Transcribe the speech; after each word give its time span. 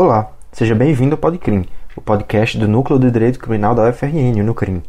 Olá, 0.00 0.30
seja 0.52 0.76
bem-vindo 0.76 1.16
ao 1.16 1.18
Podcrim, 1.18 1.66
o 1.96 2.00
podcast 2.00 2.56
do 2.56 2.68
Núcleo 2.68 3.00
de 3.00 3.10
Direito 3.10 3.40
Criminal 3.40 3.74
da 3.74 3.90
UFRN, 3.90 4.44
no 4.44 4.54
CRIM. 4.54 4.80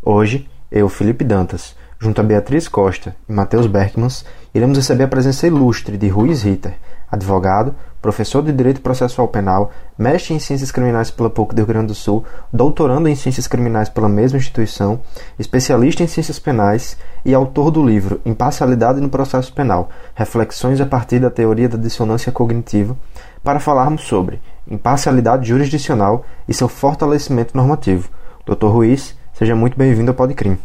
Hoje, 0.00 0.48
eu, 0.70 0.88
Felipe 0.88 1.24
Dantas, 1.24 1.74
junto 1.98 2.20
a 2.20 2.24
Beatriz 2.24 2.68
Costa 2.68 3.16
e 3.28 3.32
Matheus 3.32 3.66
Berkmans, 3.66 4.24
iremos 4.54 4.78
receber 4.78 5.02
a 5.02 5.08
presença 5.08 5.48
ilustre 5.48 5.96
de 5.96 6.06
Ruiz 6.06 6.44
Ritter, 6.44 6.74
advogado, 7.10 7.74
professor 8.00 8.44
de 8.44 8.52
Direito 8.52 8.80
Processual 8.80 9.26
Penal, 9.26 9.72
mestre 9.98 10.34
em 10.34 10.38
Ciências 10.38 10.70
Criminais 10.70 11.10
pela 11.10 11.30
PUC 11.30 11.52
do 11.52 11.58
Rio 11.58 11.66
Grande 11.66 11.88
do 11.88 11.94
Sul, 11.96 12.24
doutorando 12.52 13.08
em 13.08 13.16
Ciências 13.16 13.48
Criminais 13.48 13.88
pela 13.88 14.08
mesma 14.08 14.38
instituição, 14.38 15.00
especialista 15.36 16.04
em 16.04 16.06
Ciências 16.06 16.38
Penais 16.38 16.96
e 17.24 17.34
autor 17.34 17.72
do 17.72 17.84
livro 17.84 18.20
Imparcialidade 18.24 19.00
no 19.00 19.08
Processo 19.08 19.52
Penal, 19.52 19.90
Reflexões 20.14 20.80
a 20.80 20.86
partir 20.86 21.18
da 21.18 21.28
Teoria 21.28 21.68
da 21.68 21.76
Dissonância 21.76 22.30
Cognitiva, 22.30 22.96
para 23.44 23.60
falarmos 23.60 24.04
sobre 24.04 24.40
imparcialidade 24.68 25.46
jurisdicional 25.46 26.24
e 26.48 26.54
seu 26.54 26.66
fortalecimento 26.66 27.54
normativo. 27.54 28.08
Dr. 28.46 28.66
Ruiz, 28.66 29.14
seja 29.34 29.54
muito 29.54 29.76
bem-vindo 29.76 30.10
ao 30.10 30.16
Podcrim. 30.16 30.56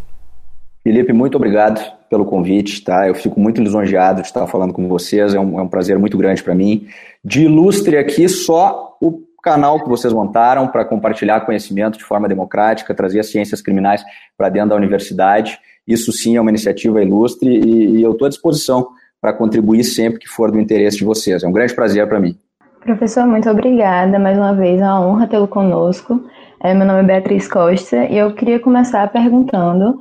Felipe, 0.81 1.11
muito 1.11 1.35
obrigado 1.35 1.81
pelo 2.09 2.23
convite, 2.25 2.81
tá? 2.81 3.05
Eu 3.05 3.13
fico 3.13 3.37
muito 3.37 3.61
lisonjeado 3.61 4.21
de 4.21 4.27
estar 4.27 4.47
falando 4.47 4.73
com 4.73 4.87
vocês, 4.87 5.33
é 5.33 5.39
um, 5.39 5.59
é 5.59 5.61
um 5.61 5.67
prazer 5.67 5.99
muito 5.99 6.17
grande 6.17 6.41
para 6.41 6.55
mim. 6.55 6.87
De 7.23 7.43
ilustre 7.43 7.97
aqui 7.97 8.29
só 8.29 8.97
o 9.01 9.21
canal 9.43 9.83
que 9.83 9.89
vocês 9.89 10.13
montaram 10.13 10.67
para 10.69 10.85
compartilhar 10.85 11.41
conhecimento 11.41 11.97
de 11.97 12.05
forma 12.05 12.29
democrática, 12.29 12.95
trazer 12.95 13.19
as 13.19 13.29
ciências 13.29 13.61
criminais 13.61 14.03
para 14.37 14.47
dentro 14.47 14.69
da 14.69 14.75
universidade. 14.77 15.59
Isso 15.85 16.13
sim 16.13 16.37
é 16.37 16.41
uma 16.41 16.49
iniciativa 16.49 17.03
ilustre 17.03 17.49
e, 17.49 17.97
e 17.97 18.01
eu 18.01 18.13
estou 18.13 18.25
à 18.25 18.29
disposição 18.29 18.87
para 19.19 19.33
contribuir 19.33 19.83
sempre 19.83 20.19
que 20.19 20.27
for 20.27 20.49
do 20.49 20.59
interesse 20.59 20.97
de 20.97 21.03
vocês. 21.03 21.43
É 21.43 21.47
um 21.47 21.51
grande 21.51 21.75
prazer 21.75 22.07
para 22.07 22.21
mim. 22.21 22.37
Professor, 22.81 23.27
muito 23.27 23.49
obrigada 23.49 24.17
mais 24.17 24.37
uma 24.37 24.53
vez, 24.53 24.79
é 24.79 24.83
uma 24.83 25.05
honra 25.05 25.27
tê-lo 25.27 25.47
conosco. 25.47 26.23
É, 26.61 26.73
meu 26.73 26.87
nome 26.87 27.01
é 27.01 27.03
Beatriz 27.03 27.47
Costa 27.47 28.05
e 28.05 28.17
eu 28.17 28.33
queria 28.33 28.59
começar 28.59 29.07
perguntando, 29.11 29.99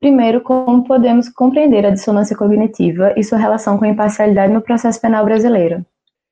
primeiro, 0.00 0.40
como 0.40 0.84
podemos 0.84 1.28
compreender 1.28 1.86
a 1.86 1.90
dissonância 1.90 2.36
cognitiva 2.36 3.14
e 3.16 3.22
sua 3.22 3.38
relação 3.38 3.78
com 3.78 3.84
a 3.84 3.88
imparcialidade 3.88 4.52
no 4.52 4.60
processo 4.60 5.00
penal 5.00 5.24
brasileiro. 5.24 5.84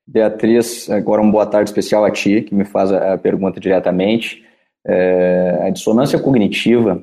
Beatriz, 0.06 0.90
agora 0.90 1.22
uma 1.22 1.32
boa 1.32 1.46
tarde 1.46 1.70
especial 1.70 2.04
a 2.04 2.10
ti, 2.10 2.42
que 2.42 2.54
me 2.54 2.64
faz 2.64 2.92
a 2.92 3.16
pergunta 3.16 3.58
diretamente. 3.58 4.44
É, 4.86 5.60
a 5.62 5.70
dissonância 5.70 6.18
cognitiva, 6.18 7.02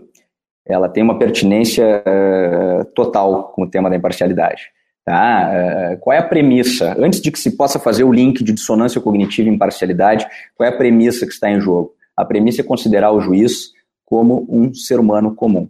ela 0.68 0.88
tem 0.88 1.02
uma 1.02 1.18
pertinência 1.18 2.04
é, 2.06 2.84
total 2.94 3.54
com 3.54 3.64
o 3.64 3.70
tema 3.70 3.90
da 3.90 3.96
imparcialidade. 3.96 4.70
Tá? 5.12 5.50
É, 5.54 5.98
qual 5.98 6.16
é 6.16 6.20
a 6.20 6.24
premissa? 6.24 6.96
Antes 6.98 7.20
de 7.20 7.30
que 7.32 7.38
se 7.38 7.58
possa 7.58 7.78
fazer 7.78 8.06
o 8.06 8.14
link 8.14 8.42
de 8.46 8.54
dissonância 8.54 9.02
cognitiva 9.02 9.50
e 9.50 9.52
imparcialidade, 9.52 10.26
qual 10.56 10.70
é 10.70 10.74
a 10.74 10.78
premissa 10.78 11.26
que 11.26 11.34
está 11.34 11.52
em 11.52 11.60
jogo? 11.60 11.94
A 12.16 12.24
premissa 12.24 12.62
é 12.62 12.64
considerar 12.64 13.12
o 13.12 13.20
juiz 13.20 13.74
como 14.06 14.48
um 14.50 14.74
ser 14.74 15.02
humano 15.02 15.36
comum. 15.36 15.68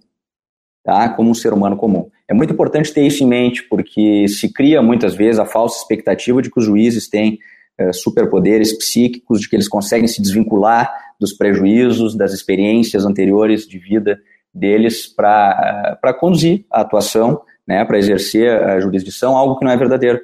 Tá? 0.84 1.10
Como 1.10 1.32
um 1.32 1.34
ser 1.34 1.54
humano 1.54 1.76
comum. 1.76 2.08
É 2.28 2.36
muito 2.36 2.54
importante 2.54 2.94
ter 2.94 3.02
isso 3.02 3.24
em 3.24 3.28
mente, 3.28 3.64
porque 3.64 4.28
se 4.28 4.54
cria 4.54 4.80
muitas 4.80 5.16
vezes 5.16 5.40
a 5.40 5.46
falsa 5.48 5.80
expectativa 5.80 6.40
de 6.40 6.52
que 6.52 6.60
os 6.60 6.66
juízes 6.66 7.10
têm 7.10 7.40
é, 7.80 7.92
superpoderes 7.92 8.78
psíquicos, 8.78 9.42
de 9.42 9.50
que 9.50 9.56
eles 9.56 9.68
conseguem 9.68 10.08
se 10.08 10.22
desvincular 10.22 10.94
dos 11.20 11.34
prejuízos, 11.34 12.16
das 12.16 12.32
experiências 12.32 13.08
anteriores 13.08 13.68
de 13.68 13.80
vida 13.80 14.20
deles 14.54 15.08
para 15.08 16.16
conduzir 16.20 16.64
a 16.70 16.82
atuação 16.82 17.42
né, 17.68 17.86
para 17.86 17.98
exercer 17.98 18.52
a 18.52 18.80
jurisdição, 18.80 19.38
algo 19.38 19.58
que 19.58 19.66
não 19.66 19.72
é 19.72 19.78
verdadeiro. 19.78 20.20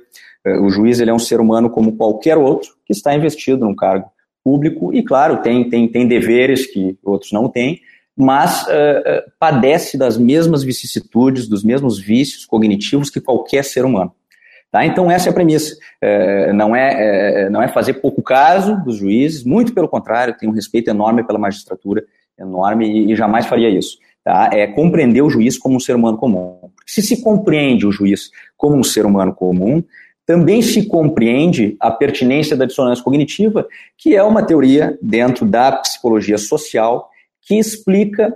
Eh, 0.45 0.59
o 0.59 0.69
juiz 0.69 0.99
ele 0.99 1.11
é 1.11 1.13
um 1.13 1.19
ser 1.19 1.39
humano 1.39 1.69
como 1.69 1.95
qualquer 1.95 2.37
outro 2.37 2.69
que 2.85 2.93
está 2.93 3.13
investido 3.13 3.65
num 3.65 3.75
cargo 3.75 4.09
público 4.43 4.93
e, 4.93 5.03
claro, 5.03 5.37
tem, 5.37 5.69
tem, 5.69 5.87
tem 5.87 6.07
deveres 6.07 6.65
que 6.65 6.97
outros 7.03 7.31
não 7.31 7.49
têm, 7.49 7.81
mas 8.15 8.63
uh, 8.63 9.31
padece 9.39 9.97
das 9.97 10.17
mesmas 10.17 10.63
vicissitudes, 10.63 11.47
dos 11.47 11.63
mesmos 11.63 11.99
vícios 11.99 12.45
cognitivos 12.45 13.09
que 13.09 13.21
qualquer 13.21 13.63
ser 13.63 13.85
humano. 13.85 14.11
Tá? 14.71 14.85
Então, 14.85 15.11
essa 15.11 15.29
é 15.29 15.31
a 15.31 15.33
premissa. 15.33 15.77
Não, 16.55 16.75
é, 16.75 17.49
não 17.49 17.61
é 17.61 17.67
fazer 17.67 17.95
pouco 17.95 18.23
caso 18.23 18.81
dos 18.83 18.97
juízes, 18.97 19.43
muito 19.43 19.73
pelo 19.73 19.87
contrário, 19.87 20.35
tenho 20.37 20.51
um 20.51 20.55
respeito 20.55 20.89
enorme 20.89 21.25
pela 21.25 21.37
magistratura, 21.37 22.03
enorme, 22.39 22.87
e, 22.87 23.11
e 23.11 23.15
jamais 23.15 23.45
faria 23.45 23.69
isso 23.69 23.97
tá? 24.27 24.49
é 24.51 24.67
compreender 24.67 25.21
o 25.21 25.29
juiz 25.29 25.57
como 25.57 25.77
um 25.77 25.79
ser 25.79 25.95
humano 25.95 26.17
comum. 26.17 26.69
Se 26.85 27.01
se 27.01 27.21
compreende 27.21 27.87
o 27.87 27.91
juiz 27.91 28.29
como 28.57 28.75
um 28.75 28.83
ser 28.83 29.05
humano 29.05 29.33
comum, 29.33 29.81
também 30.25 30.61
se 30.61 30.85
compreende 30.85 31.77
a 31.79 31.89
pertinência 31.89 32.55
da 32.57 32.65
dissonância 32.65 33.01
cognitiva, 33.01 33.65
que 33.97 34.13
é 34.13 34.21
uma 34.21 34.45
teoria 34.45 34.99
dentro 35.01 35.45
da 35.45 35.71
psicologia 35.71 36.37
social 36.37 37.09
que 37.41 37.57
explica 37.57 38.35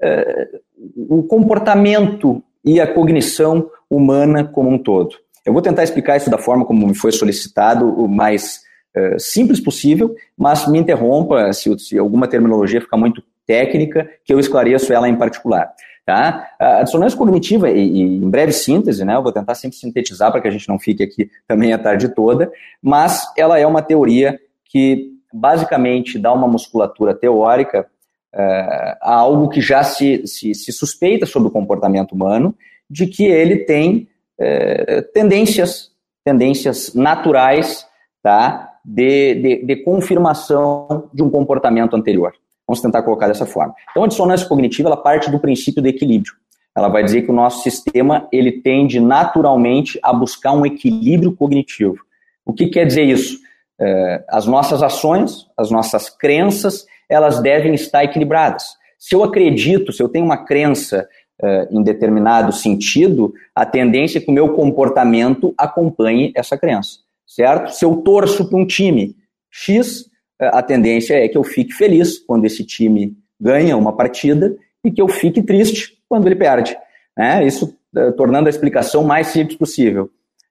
uh, 0.00 0.60
o 1.08 1.24
comportamento 1.24 2.40
e 2.64 2.80
a 2.80 2.86
cognição 2.86 3.68
humana 3.90 4.44
como 4.44 4.70
um 4.70 4.78
todo. 4.78 5.16
Eu 5.44 5.52
vou 5.52 5.60
tentar 5.60 5.82
explicar 5.82 6.16
isso 6.16 6.30
da 6.30 6.38
forma 6.38 6.64
como 6.64 6.86
me 6.86 6.94
foi 6.94 7.10
solicitado, 7.10 7.88
o 7.88 8.06
mais 8.06 8.60
uh, 8.96 9.18
simples 9.18 9.58
possível, 9.58 10.14
mas 10.38 10.68
me 10.68 10.78
interrompa 10.78 11.52
se, 11.52 11.76
se 11.80 11.98
alguma 11.98 12.28
terminologia 12.28 12.80
ficar 12.80 12.96
muito 12.96 13.20
técnica, 13.46 14.08
que 14.24 14.32
eu 14.32 14.40
esclareço 14.40 14.92
ela 14.92 15.08
em 15.08 15.16
particular. 15.16 15.72
Tá? 16.04 16.48
A 16.58 16.82
dissonância 16.82 17.16
cognitiva, 17.16 17.70
e, 17.70 17.78
e, 17.78 18.00
em 18.00 18.28
breve 18.28 18.52
síntese, 18.52 19.04
né, 19.04 19.14
eu 19.14 19.22
vou 19.22 19.32
tentar 19.32 19.54
sempre 19.54 19.76
sintetizar 19.76 20.32
para 20.32 20.40
que 20.40 20.48
a 20.48 20.50
gente 20.50 20.68
não 20.68 20.78
fique 20.78 21.02
aqui 21.02 21.30
também 21.46 21.72
a 21.72 21.78
tarde 21.78 22.08
toda, 22.08 22.50
mas 22.82 23.32
ela 23.36 23.58
é 23.58 23.66
uma 23.66 23.82
teoria 23.82 24.40
que 24.64 25.12
basicamente 25.32 26.18
dá 26.18 26.32
uma 26.32 26.48
musculatura 26.48 27.14
teórica 27.14 27.86
uh, 28.34 28.96
a 29.00 29.14
algo 29.14 29.48
que 29.48 29.60
já 29.60 29.84
se, 29.84 30.26
se, 30.26 30.54
se, 30.54 30.72
suspeita 30.72 31.24
sobre 31.24 31.48
o 31.48 31.52
comportamento 31.52 32.12
humano, 32.12 32.54
de 32.90 33.06
que 33.06 33.24
ele 33.24 33.58
tem 33.58 34.08
uh, 34.40 35.02
tendências, 35.14 35.92
tendências 36.24 36.94
naturais 36.94 37.86
tá, 38.22 38.76
de, 38.84 39.34
de, 39.34 39.64
de 39.64 39.76
confirmação 39.84 41.08
de 41.14 41.22
um 41.22 41.30
comportamento 41.30 41.94
anterior. 41.94 42.32
Vamos 42.72 42.80
tentar 42.80 43.02
colocar 43.02 43.28
dessa 43.28 43.44
forma. 43.44 43.74
Então, 43.90 44.02
a 44.02 44.08
dissonância 44.08 44.48
cognitiva 44.48 44.88
ela 44.88 44.96
parte 44.96 45.30
do 45.30 45.38
princípio 45.38 45.82
do 45.82 45.88
equilíbrio. 45.88 46.32
Ela 46.74 46.88
vai 46.88 47.04
dizer 47.04 47.20
que 47.20 47.30
o 47.30 47.34
nosso 47.34 47.62
sistema 47.62 48.26
ele 48.32 48.50
tende 48.50 48.98
naturalmente 48.98 49.98
a 50.02 50.10
buscar 50.10 50.52
um 50.52 50.64
equilíbrio 50.64 51.36
cognitivo. 51.36 51.98
O 52.46 52.54
que 52.54 52.68
quer 52.68 52.86
dizer 52.86 53.02
isso? 53.02 53.38
É, 53.78 54.24
as 54.26 54.46
nossas 54.46 54.82
ações, 54.82 55.46
as 55.54 55.70
nossas 55.70 56.08
crenças, 56.08 56.86
elas 57.10 57.42
devem 57.42 57.74
estar 57.74 58.04
equilibradas. 58.04 58.64
Se 58.98 59.14
eu 59.14 59.22
acredito, 59.22 59.92
se 59.92 60.02
eu 60.02 60.08
tenho 60.08 60.24
uma 60.24 60.42
crença 60.42 61.06
é, 61.42 61.68
em 61.70 61.82
determinado 61.82 62.52
sentido, 62.52 63.34
a 63.54 63.66
tendência 63.66 64.16
é 64.16 64.22
que 64.22 64.30
o 64.30 64.34
meu 64.34 64.54
comportamento 64.54 65.52
acompanhe 65.58 66.32
essa 66.34 66.56
crença, 66.56 67.00
certo? 67.26 67.70
Se 67.74 67.84
eu 67.84 67.96
torço 67.96 68.48
para 68.48 68.56
um 68.56 68.64
time 68.64 69.14
X, 69.50 70.10
a 70.38 70.62
tendência 70.62 71.14
é 71.14 71.28
que 71.28 71.36
eu 71.36 71.44
fique 71.44 71.72
feliz 71.72 72.18
quando 72.18 72.44
esse 72.44 72.64
time 72.64 73.16
ganha 73.40 73.76
uma 73.76 73.94
partida 73.94 74.56
e 74.84 74.90
que 74.90 75.00
eu 75.00 75.08
fique 75.08 75.42
triste 75.42 75.98
quando 76.08 76.26
ele 76.26 76.36
perde. 76.36 76.76
Né? 77.16 77.46
Isso 77.46 77.76
eh, 77.96 78.10
tornando 78.12 78.48
a 78.48 78.50
explicação 78.50 79.04
mais 79.04 79.28
simples 79.28 79.56
possível. 79.56 80.10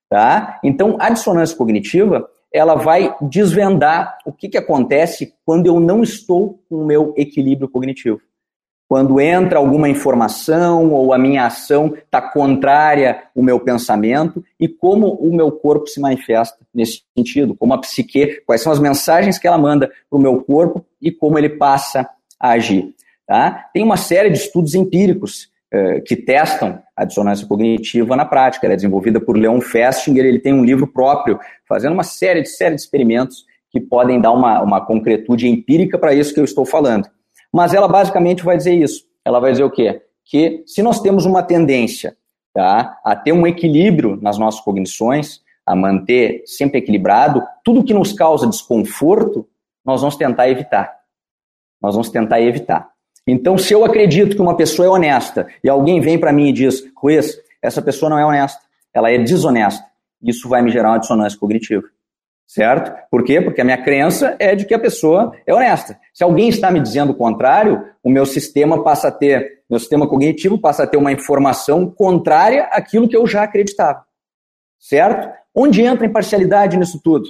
Tá? 0.09 0.59
Então, 0.63 0.97
a 0.99 1.09
dissonância 1.09 1.55
cognitiva 1.55 2.27
ela 2.53 2.75
vai 2.75 3.15
desvendar 3.21 4.17
o 4.25 4.31
que, 4.31 4.49
que 4.49 4.57
acontece 4.57 5.33
quando 5.45 5.67
eu 5.67 5.79
não 5.79 6.03
estou 6.03 6.61
com 6.69 6.75
o 6.83 6.85
meu 6.85 7.13
equilíbrio 7.15 7.69
cognitivo 7.69 8.21
quando 8.91 9.21
entra 9.21 9.57
alguma 9.57 9.87
informação 9.87 10.91
ou 10.91 11.13
a 11.13 11.17
minha 11.17 11.45
ação 11.45 11.95
está 11.95 12.21
contrária 12.21 13.23
ao 13.33 13.41
meu 13.41 13.57
pensamento 13.57 14.43
e 14.59 14.67
como 14.67 15.13
o 15.13 15.33
meu 15.33 15.49
corpo 15.49 15.87
se 15.87 16.01
manifesta 16.01 16.57
nesse 16.73 17.01
sentido, 17.17 17.55
como 17.55 17.73
a 17.73 17.77
psique, 17.77 18.41
quais 18.45 18.61
são 18.61 18.69
as 18.69 18.81
mensagens 18.81 19.39
que 19.39 19.47
ela 19.47 19.57
manda 19.57 19.87
para 19.87 20.19
o 20.19 20.21
meu 20.21 20.41
corpo 20.43 20.85
e 21.01 21.09
como 21.09 21.39
ele 21.39 21.47
passa 21.47 22.05
a 22.37 22.49
agir. 22.49 22.93
Tá? 23.25 23.69
Tem 23.73 23.81
uma 23.81 23.95
série 23.95 24.29
de 24.29 24.39
estudos 24.39 24.75
empíricos 24.75 25.47
eh, 25.71 26.01
que 26.01 26.17
testam 26.17 26.83
a 26.93 27.05
dissonância 27.05 27.47
cognitiva 27.47 28.13
na 28.17 28.25
prática. 28.25 28.67
Ela 28.67 28.73
é 28.73 28.75
desenvolvida 28.75 29.21
por 29.21 29.37
Leon 29.37 29.61
Festinger, 29.61 30.25
ele 30.25 30.39
tem 30.39 30.53
um 30.53 30.65
livro 30.65 30.85
próprio 30.85 31.39
fazendo 31.65 31.93
uma 31.93 32.03
série 32.03 32.41
de, 32.41 32.49
série 32.49 32.75
de 32.75 32.81
experimentos 32.81 33.45
que 33.69 33.79
podem 33.79 34.19
dar 34.19 34.33
uma, 34.33 34.61
uma 34.61 34.85
concretude 34.85 35.47
empírica 35.47 35.97
para 35.97 36.13
isso 36.13 36.33
que 36.33 36.41
eu 36.41 36.43
estou 36.43 36.65
falando. 36.65 37.07
Mas 37.51 37.73
ela 37.73 37.87
basicamente 37.87 38.43
vai 38.43 38.57
dizer 38.57 38.73
isso. 38.73 39.05
Ela 39.25 39.39
vai 39.39 39.51
dizer 39.51 39.63
o 39.63 39.71
quê? 39.71 40.01
Que 40.25 40.63
se 40.65 40.81
nós 40.81 40.99
temos 41.01 41.25
uma 41.25 41.43
tendência 41.43 42.15
tá, 42.53 42.99
a 43.03 43.15
ter 43.15 43.31
um 43.31 43.45
equilíbrio 43.45 44.17
nas 44.21 44.37
nossas 44.37 44.61
cognições, 44.61 45.41
a 45.65 45.75
manter 45.75 46.43
sempre 46.45 46.79
equilibrado, 46.79 47.43
tudo 47.63 47.83
que 47.83 47.93
nos 47.93 48.13
causa 48.13 48.47
desconforto, 48.47 49.47
nós 49.85 50.01
vamos 50.01 50.15
tentar 50.15 50.49
evitar. 50.49 50.93
Nós 51.81 51.93
vamos 51.93 52.09
tentar 52.09 52.41
evitar. 52.41 52.89
Então, 53.25 53.57
se 53.57 53.73
eu 53.73 53.85
acredito 53.85 54.35
que 54.35 54.41
uma 54.41 54.55
pessoa 54.55 54.85
é 54.85 54.89
honesta 54.89 55.47
e 55.63 55.69
alguém 55.69 55.99
vem 55.99 56.19
para 56.19 56.33
mim 56.33 56.49
e 56.49 56.53
diz, 56.53 56.83
Ruiz, 56.95 57.37
essa 57.61 57.81
pessoa 57.81 58.09
não 58.09 58.17
é 58.17 58.25
honesta, 58.25 58.61
ela 58.93 59.11
é 59.11 59.17
desonesta, 59.17 59.85
isso 60.21 60.49
vai 60.49 60.61
me 60.61 60.71
gerar 60.71 60.91
uma 60.91 60.99
dissonância 60.99 61.39
cognitiva. 61.39 61.87
Certo? 62.51 62.91
Por 63.09 63.23
quê? 63.23 63.39
Porque 63.39 63.61
a 63.61 63.63
minha 63.63 63.81
crença 63.81 64.35
é 64.37 64.53
de 64.53 64.65
que 64.65 64.73
a 64.73 64.79
pessoa 64.79 65.31
é 65.47 65.53
honesta. 65.53 65.97
Se 66.13 66.21
alguém 66.21 66.49
está 66.49 66.69
me 66.69 66.81
dizendo 66.81 67.11
o 67.11 67.15
contrário, 67.15 67.81
o 68.03 68.09
meu 68.09 68.25
sistema 68.25 68.83
passa 68.83 69.07
a 69.07 69.11
ter, 69.11 69.63
meu 69.69 69.79
sistema 69.79 70.05
cognitivo 70.05 70.59
passa 70.59 70.83
a 70.83 70.87
ter 70.87 70.97
uma 70.97 71.13
informação 71.13 71.89
contrária 71.89 72.63
àquilo 72.63 73.07
que 73.07 73.15
eu 73.15 73.25
já 73.25 73.43
acreditava, 73.43 74.03
certo? 74.77 75.29
Onde 75.55 75.81
entra 75.81 76.05
a 76.05 76.09
imparcialidade 76.09 76.75
nisso 76.75 76.99
tudo? 77.01 77.29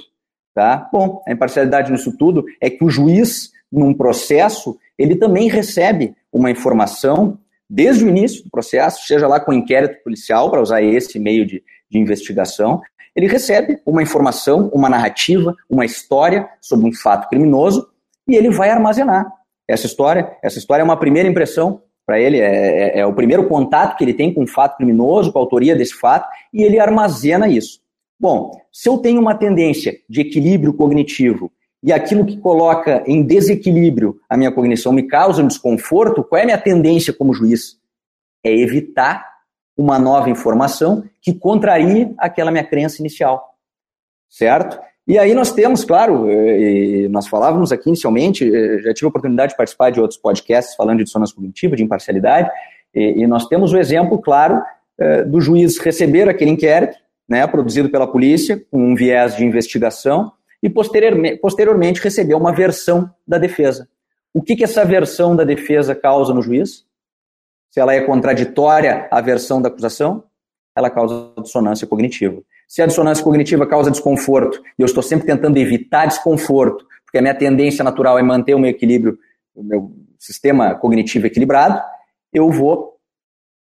Tá? 0.52 0.88
Bom, 0.92 1.22
a 1.26 1.32
imparcialidade 1.32 1.92
nisso 1.92 2.16
tudo 2.18 2.44
é 2.60 2.68
que 2.68 2.84
o 2.84 2.90
juiz, 2.90 3.52
num 3.70 3.94
processo, 3.94 4.76
ele 4.98 5.14
também 5.14 5.48
recebe 5.48 6.16
uma 6.32 6.50
informação 6.50 7.38
desde 7.70 8.04
o 8.04 8.08
início 8.08 8.42
do 8.42 8.50
processo, 8.50 9.06
seja 9.06 9.28
lá 9.28 9.38
com 9.38 9.52
inquérito 9.52 10.02
policial, 10.02 10.50
para 10.50 10.60
usar 10.60 10.82
esse 10.82 11.18
meio 11.18 11.46
de, 11.46 11.62
de 11.88 11.98
investigação, 11.98 12.82
ele 13.14 13.26
recebe 13.26 13.80
uma 13.84 14.02
informação, 14.02 14.70
uma 14.72 14.88
narrativa, 14.88 15.54
uma 15.68 15.84
história 15.84 16.48
sobre 16.60 16.88
um 16.88 16.92
fato 16.92 17.28
criminoso 17.28 17.88
e 18.26 18.34
ele 18.34 18.50
vai 18.50 18.70
armazenar 18.70 19.30
essa 19.68 19.86
história. 19.86 20.36
Essa 20.42 20.58
história 20.58 20.82
é 20.82 20.84
uma 20.84 20.96
primeira 20.96 21.28
impressão 21.28 21.82
para 22.06 22.20
ele, 22.20 22.38
é, 22.40 22.98
é, 22.98 23.00
é, 23.00 23.06
o 23.06 23.14
primeiro 23.14 23.46
contato 23.48 23.96
que 23.96 24.04
ele 24.04 24.14
tem 24.14 24.32
com 24.32 24.42
um 24.42 24.46
fato 24.46 24.76
criminoso, 24.76 25.32
com 25.32 25.38
a 25.38 25.42
autoria 25.42 25.76
desse 25.76 25.94
fato, 25.94 26.28
e 26.52 26.62
ele 26.62 26.80
armazena 26.80 27.48
isso. 27.48 27.80
Bom, 28.18 28.50
se 28.72 28.88
eu 28.88 28.98
tenho 28.98 29.20
uma 29.20 29.34
tendência 29.34 29.96
de 30.08 30.20
equilíbrio 30.20 30.74
cognitivo 30.74 31.50
e 31.82 31.92
aquilo 31.92 32.24
que 32.24 32.36
coloca 32.36 33.02
em 33.06 33.22
desequilíbrio 33.22 34.16
a 34.28 34.36
minha 34.36 34.52
cognição 34.52 34.92
me 34.92 35.04
causa 35.04 35.42
um 35.42 35.46
desconforto, 35.46 36.22
qual 36.24 36.38
é 36.38 36.42
a 36.42 36.46
minha 36.46 36.58
tendência 36.58 37.12
como 37.12 37.34
juiz? 37.34 37.76
É 38.44 38.52
evitar 38.52 39.31
uma 39.76 39.98
nova 39.98 40.30
informação 40.30 41.04
que 41.20 41.32
contraria 41.32 42.12
aquela 42.18 42.50
minha 42.50 42.64
crença 42.64 43.00
inicial. 43.00 43.54
Certo? 44.28 44.78
E 45.06 45.18
aí 45.18 45.34
nós 45.34 45.52
temos, 45.52 45.84
claro, 45.84 46.26
nós 47.10 47.26
falávamos 47.26 47.72
aqui 47.72 47.88
inicialmente, 47.88 48.48
já 48.82 48.94
tive 48.94 49.06
a 49.06 49.08
oportunidade 49.08 49.52
de 49.52 49.56
participar 49.56 49.90
de 49.90 50.00
outros 50.00 50.18
podcasts 50.18 50.76
falando 50.76 50.98
de 50.98 51.04
dissonância 51.04 51.34
cognitiva, 51.34 51.74
de 51.74 51.82
imparcialidade, 51.82 52.48
e 52.94 53.26
nós 53.26 53.46
temos 53.46 53.72
o 53.72 53.78
exemplo, 53.78 54.20
claro, 54.20 54.62
eh, 54.98 55.24
do 55.24 55.40
juiz 55.40 55.78
receber 55.78 56.28
aquele 56.28 56.50
inquérito, 56.50 56.96
né, 57.28 57.46
produzido 57.46 57.88
pela 57.88 58.06
polícia, 58.06 58.62
com 58.70 58.92
um 58.92 58.94
viés 58.94 59.34
de 59.34 59.44
investigação, 59.44 60.32
e 60.62 60.68
posteriormente, 60.68 61.38
posteriormente 61.38 62.00
receber 62.00 62.34
uma 62.34 62.52
versão 62.52 63.10
da 63.26 63.38
defesa. 63.38 63.88
O 64.32 64.40
que, 64.42 64.54
que 64.54 64.64
essa 64.64 64.84
versão 64.84 65.34
da 65.34 65.42
defesa 65.42 65.94
causa 65.94 66.32
no 66.32 66.42
juiz? 66.42 66.84
Se 67.72 67.80
ela 67.80 67.94
é 67.94 68.02
contraditória 68.02 69.08
à 69.10 69.18
versão 69.22 69.60
da 69.60 69.68
acusação, 69.68 70.24
ela 70.76 70.90
causa 70.90 71.32
dissonância 71.42 71.86
cognitiva. 71.86 72.42
Se 72.68 72.82
a 72.82 72.86
dissonância 72.86 73.24
cognitiva 73.24 73.66
causa 73.66 73.90
desconforto, 73.90 74.62
e 74.78 74.82
eu 74.82 74.86
estou 74.86 75.02
sempre 75.02 75.26
tentando 75.26 75.56
evitar 75.56 76.04
desconforto, 76.04 76.86
porque 77.02 77.16
a 77.16 77.22
minha 77.22 77.34
tendência 77.34 77.82
natural 77.82 78.18
é 78.18 78.22
manter 78.22 78.54
o 78.54 78.58
meu 78.58 78.70
equilíbrio, 78.70 79.18
o 79.54 79.62
meu 79.62 79.90
sistema 80.18 80.74
cognitivo 80.74 81.26
equilibrado, 81.26 81.80
eu 82.30 82.50
vou 82.50 82.98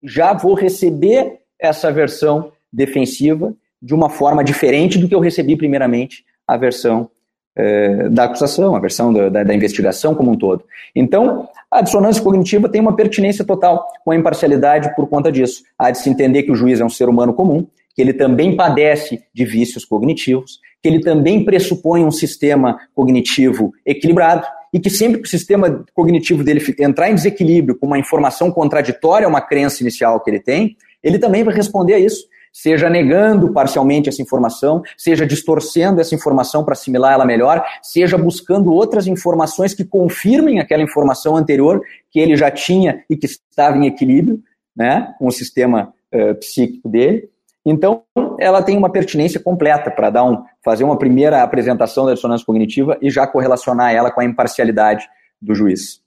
já 0.02 0.32
vou 0.32 0.54
receber 0.54 1.42
essa 1.60 1.92
versão 1.92 2.54
defensiva 2.72 3.54
de 3.82 3.94
uma 3.94 4.10
forma 4.10 4.42
diferente 4.42 4.98
do 4.98 5.10
que 5.10 5.16
eu 5.16 5.20
recebi 5.20 5.58
primeiramente 5.58 6.24
a 6.48 6.56
versão 6.56 7.12
é, 7.58 8.08
da 8.10 8.26
acusação, 8.26 8.76
a 8.76 8.80
versão 8.80 9.12
da, 9.12 9.30
da, 9.30 9.44
da, 9.44 9.54
investigação 9.54 10.14
como 10.14 10.32
um 10.32 10.38
todo. 10.38 10.64
Então, 10.96 11.50
a 11.72 11.82
dissonância 11.82 12.22
cognitiva 12.22 12.70
tem 12.70 12.80
uma 12.80 12.96
pertinência 12.96 13.44
total 13.44 13.88
com 14.06 14.12
a 14.12 14.16
imparcialidade 14.16 14.96
por 14.96 15.08
conta 15.08 15.32
disso. 15.32 15.64
Há 15.78 15.90
de 15.90 15.98
se 15.98 16.10
entender 16.10 16.44
que 16.44 16.52
o 16.52 16.56
juiz 16.56 16.80
é 16.80 16.86
um 16.86 16.90
ser 16.90 17.10
humano 17.10 17.34
comum, 17.34 17.66
que 17.96 18.02
ele 18.02 18.14
também 18.14 18.56
padece 18.56 19.24
de 19.34 19.44
vícios 19.44 19.84
cognitivos, 19.84 20.60
que 20.82 20.88
ele 20.88 21.00
também 21.00 21.44
pressupõe 21.44 22.06
um 22.06 22.12
sistema 22.12 22.78
cognitivo 22.94 23.74
equilibrado 23.84 24.46
e 24.72 24.80
que 24.80 24.92
sempre 24.92 25.20
que 25.20 25.28
o 25.28 25.30
sistema 25.30 25.84
cognitivo 25.96 26.44
dele 26.44 26.62
entrar 26.80 27.10
em 27.10 27.16
desequilíbrio 27.16 27.76
com 27.76 27.88
uma 27.88 27.98
informação 27.98 28.52
contraditória 28.52 29.26
a 29.26 29.30
uma 29.30 29.42
crença 29.42 29.82
inicial 29.82 30.20
que 30.20 30.30
ele 30.30 30.40
tem, 30.40 30.78
ele 31.04 31.18
também 31.18 31.44
vai 31.44 31.56
responder 31.56 31.96
a 31.96 32.00
isso 32.00 32.28
seja 32.58 32.90
negando 32.90 33.54
parcialmente 33.54 34.10
essa 34.10 34.20
informação, 34.20 34.82
seja 34.98 35.28
distorcendo 35.28 36.02
essa 36.02 36.16
informação 36.16 36.64
para 36.64 36.74
assimilar 36.74 37.14
ela 37.14 37.24
melhor, 37.24 37.64
seja 37.84 38.18
buscando 38.18 38.74
outras 38.74 39.06
informações 39.06 39.76
que 39.76 39.86
confirmem 39.86 40.60
aquela 40.60 40.82
informação 40.82 41.38
anterior 41.38 41.80
que 42.10 42.20
ele 42.20 42.36
já 42.36 42.50
tinha 42.50 43.04
e 43.08 43.16
que 43.16 43.28
estava 43.28 43.78
em 43.78 43.86
equilíbrio 43.86 44.40
né, 44.76 45.14
com 45.20 45.28
o 45.28 45.32
sistema 45.32 45.94
uh, 46.12 46.34
psíquico 46.40 46.90
dele. 46.90 47.30
Então, 47.64 48.02
ela 48.40 48.64
tem 48.64 48.76
uma 48.76 48.92
pertinência 48.92 49.40
completa 49.40 49.92
para 49.92 50.10
dar 50.10 50.24
um, 50.24 50.44
fazer 50.66 50.84
uma 50.84 50.98
primeira 50.98 51.44
apresentação 51.44 52.08
da 52.08 52.16
dissonância 52.16 52.46
cognitiva 52.46 52.98
e 53.00 53.12
já 53.12 53.28
correlacionar 53.28 53.94
ela 53.94 54.10
com 54.10 54.20
a 54.20 54.26
imparcialidade 54.26 55.08
do 55.40 55.54
juiz. 55.54 56.02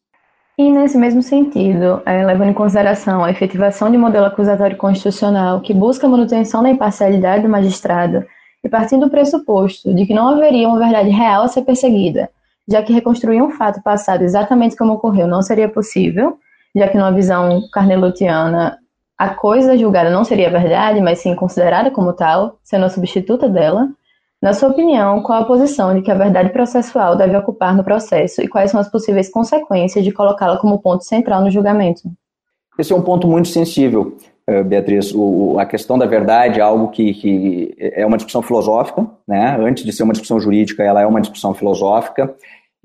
E 0.60 0.70
nesse 0.70 0.98
mesmo 0.98 1.22
sentido, 1.22 2.02
é, 2.04 2.22
levando 2.22 2.50
em 2.50 2.52
consideração 2.52 3.24
a 3.24 3.30
efetivação 3.30 3.90
de 3.90 3.96
modelo 3.96 4.26
acusatório 4.26 4.76
constitucional 4.76 5.62
que 5.62 5.72
busca 5.72 6.06
a 6.06 6.10
manutenção 6.10 6.62
da 6.62 6.68
imparcialidade 6.68 7.44
do 7.44 7.48
magistrado 7.48 8.26
e 8.62 8.68
partindo 8.68 9.06
do 9.06 9.10
pressuposto 9.10 9.94
de 9.94 10.04
que 10.04 10.12
não 10.12 10.28
haveria 10.28 10.68
uma 10.68 10.78
verdade 10.78 11.08
real 11.08 11.44
a 11.44 11.48
ser 11.48 11.62
perseguida, 11.62 12.28
já 12.68 12.82
que 12.82 12.92
reconstruir 12.92 13.40
um 13.40 13.52
fato 13.52 13.82
passado 13.82 14.20
exatamente 14.20 14.76
como 14.76 14.92
ocorreu 14.92 15.26
não 15.26 15.40
seria 15.40 15.66
possível, 15.66 16.38
já 16.76 16.86
que 16.88 16.98
numa 16.98 17.10
visão 17.10 17.62
carnelotiana 17.72 18.76
a 19.16 19.30
coisa 19.30 19.78
julgada 19.78 20.10
não 20.10 20.24
seria 20.24 20.50
verdade, 20.50 21.00
mas 21.00 21.20
sim 21.20 21.34
considerada 21.34 21.90
como 21.90 22.12
tal, 22.12 22.58
sendo 22.62 22.84
a 22.84 22.90
substituta 22.90 23.48
dela, 23.48 23.88
na 24.42 24.54
sua 24.54 24.70
opinião, 24.70 25.22
qual 25.22 25.42
a 25.42 25.44
posição 25.44 25.94
de 25.94 26.00
que 26.00 26.10
a 26.10 26.14
verdade 26.14 26.50
processual 26.50 27.14
deve 27.14 27.36
ocupar 27.36 27.76
no 27.76 27.84
processo 27.84 28.40
e 28.40 28.48
quais 28.48 28.70
são 28.70 28.80
as 28.80 28.88
possíveis 28.88 29.30
consequências 29.30 30.02
de 30.02 30.12
colocá-la 30.12 30.56
como 30.56 30.80
ponto 30.80 31.04
central 31.04 31.42
no 31.42 31.50
julgamento? 31.50 32.02
Esse 32.78 32.92
é 32.92 32.96
um 32.96 33.02
ponto 33.02 33.28
muito 33.28 33.48
sensível, 33.48 34.16
eh, 34.46 34.62
Beatriz. 34.62 35.12
O, 35.14 35.58
a 35.58 35.66
questão 35.66 35.98
da 35.98 36.06
verdade 36.06 36.58
é 36.58 36.62
algo 36.62 36.88
que, 36.88 37.12
que, 37.12 37.74
é 37.78 38.06
uma 38.06 38.16
discussão 38.16 38.40
filosófica, 38.40 39.06
né? 39.28 39.58
Antes 39.60 39.84
de 39.84 39.92
ser 39.92 40.04
uma 40.04 40.14
discussão 40.14 40.40
jurídica, 40.40 40.82
ela 40.82 41.02
é 41.02 41.06
uma 41.06 41.20
discussão 41.20 41.52
filosófica 41.52 42.34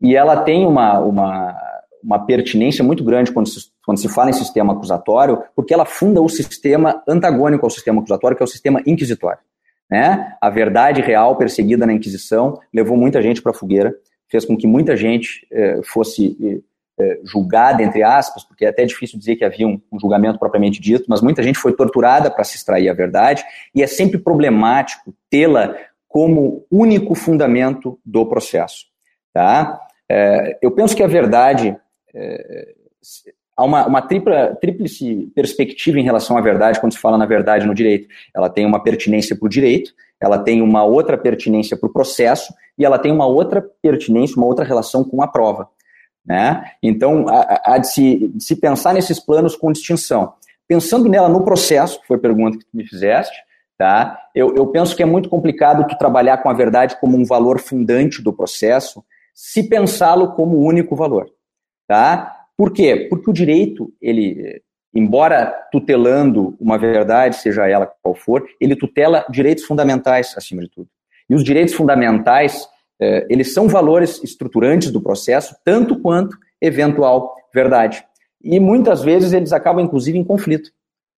e 0.01 0.13
ela 0.13 0.35
tem 0.35 0.67
uma, 0.67 0.99
uma, 0.99 1.55
uma 2.03 2.19
pertinência 2.19 2.83
muito 2.83 3.01
grande 3.01 3.31
quando 3.31 3.47
se, 3.47 3.59
quando 3.85 3.97
se 3.97 4.09
fala 4.09 4.29
em 4.29 4.33
sistema 4.33 4.73
acusatório, 4.73 5.41
porque 5.55 5.73
ela 5.73 5.85
funda 5.85 6.21
o 6.21 6.27
sistema 6.27 7.01
antagônico 7.07 7.65
ao 7.65 7.69
sistema 7.69 8.01
acusatório, 8.01 8.35
que 8.35 8.43
é 8.43 8.45
o 8.45 8.47
sistema 8.47 8.81
inquisitório. 8.85 9.39
Né? 9.89 10.35
A 10.41 10.49
verdade 10.49 11.01
real 11.01 11.35
perseguida 11.35 11.85
na 11.85 11.93
Inquisição 11.93 12.59
levou 12.73 12.97
muita 12.97 13.21
gente 13.21 13.41
para 13.41 13.51
a 13.51 13.55
fogueira, 13.55 13.95
fez 14.27 14.45
com 14.45 14.57
que 14.57 14.65
muita 14.65 14.97
gente 14.97 15.47
eh, 15.51 15.79
fosse 15.83 16.63
eh, 16.99 17.19
julgada, 17.23 17.83
entre 17.83 18.01
aspas, 18.01 18.43
porque 18.43 18.65
é 18.65 18.69
até 18.69 18.83
difícil 18.85 19.19
dizer 19.19 19.35
que 19.35 19.45
havia 19.45 19.67
um, 19.67 19.79
um 19.91 19.99
julgamento 19.99 20.39
propriamente 20.39 20.81
dito, 20.81 21.05
mas 21.07 21.21
muita 21.21 21.43
gente 21.43 21.59
foi 21.59 21.73
torturada 21.73 22.31
para 22.31 22.43
se 22.43 22.55
extrair 22.55 22.89
a 22.89 22.93
verdade, 22.93 23.43
e 23.73 23.83
é 23.83 23.87
sempre 23.87 24.17
problemático 24.17 25.13
tê-la 25.29 25.75
como 26.07 26.65
único 26.71 27.13
fundamento 27.13 27.99
do 28.03 28.25
processo. 28.25 28.85
Tá? 29.33 29.79
Eh, 30.09 30.57
eu 30.61 30.71
penso 30.71 30.95
que 30.95 31.03
a 31.03 31.07
verdade 31.07 31.77
há 33.55 33.63
uma, 33.63 33.87
uma 33.87 34.01
tripla, 34.01 34.55
tríplice 34.59 35.31
perspectiva 35.33 35.99
em 35.99 36.03
relação 36.03 36.37
à 36.37 36.41
verdade 36.41 36.79
quando 36.79 36.93
se 36.93 36.99
fala 36.99 37.17
na 37.17 37.25
verdade 37.25 37.65
no 37.65 37.73
direito. 37.73 38.07
Ela 38.35 38.49
tem 38.49 38.65
uma 38.65 38.81
pertinência 38.83 39.35
para 39.35 39.45
o 39.45 39.49
direito, 39.49 39.91
ela 40.19 40.37
tem 40.37 40.61
uma 40.61 40.83
outra 40.83 41.17
pertinência 41.17 41.77
para 41.77 41.87
o 41.87 41.93
processo 41.93 42.53
e 42.77 42.85
ela 42.85 42.99
tem 42.99 43.11
uma 43.11 43.25
outra 43.25 43.65
pertinência, 43.81 44.37
uma 44.37 44.45
outra 44.45 44.65
relação 44.65 45.03
com 45.03 45.21
a 45.21 45.27
prova. 45.27 45.69
Né? 46.25 46.71
Então, 46.81 47.25
há, 47.29 47.77
de, 47.77 47.87
se, 47.87 48.27
de 48.29 48.43
se 48.43 48.55
pensar 48.55 48.93
nesses 48.93 49.19
planos 49.19 49.55
com 49.55 49.71
distinção. 49.71 50.33
Pensando 50.67 51.07
nela 51.07 51.29
no 51.29 51.43
processo, 51.43 52.01
que 52.01 52.07
foi 52.07 52.17
a 52.17 52.19
pergunta 52.19 52.57
que 52.57 52.65
tu 52.65 52.75
me 52.75 52.85
fizeste, 52.85 53.37
tá? 53.77 54.19
eu, 54.33 54.55
eu 54.55 54.65
penso 54.67 54.95
que 54.95 55.03
é 55.03 55.05
muito 55.05 55.29
complicado 55.29 55.85
tu 55.87 55.95
trabalhar 55.97 56.37
com 56.37 56.49
a 56.49 56.53
verdade 56.53 56.97
como 56.99 57.15
um 57.15 57.23
valor 57.23 57.59
fundante 57.59 58.21
do 58.21 58.33
processo, 58.33 59.03
se 59.33 59.69
pensá-lo 59.69 60.31
como 60.31 60.57
único 60.57 60.95
valor. 60.95 61.29
Tá? 61.87 62.44
Por 62.57 62.71
quê? 62.71 63.07
Porque 63.09 63.29
o 63.29 63.33
direito, 63.33 63.91
ele, 64.01 64.61
embora 64.93 65.45
tutelando 65.71 66.55
uma 66.59 66.77
verdade, 66.77 67.35
seja 67.37 67.67
ela 67.67 67.91
qual 68.01 68.15
for, 68.15 68.45
ele 68.59 68.75
tutela 68.75 69.25
direitos 69.29 69.65
fundamentais 69.65 70.33
acima 70.37 70.61
de 70.61 70.69
tudo. 70.69 70.87
E 71.29 71.35
os 71.35 71.43
direitos 71.43 71.73
fundamentais, 71.73 72.67
eh, 72.99 73.25
eles 73.29 73.53
são 73.53 73.67
valores 73.67 74.23
estruturantes 74.23 74.91
do 74.91 75.01
processo, 75.01 75.55
tanto 75.65 75.99
quanto 75.99 76.37
eventual 76.61 77.35
verdade. 77.53 78.05
E 78.41 78.59
muitas 78.59 79.03
vezes 79.03 79.33
eles 79.33 79.51
acabam, 79.51 79.83
inclusive, 79.83 80.17
em 80.17 80.23
conflito 80.23 80.71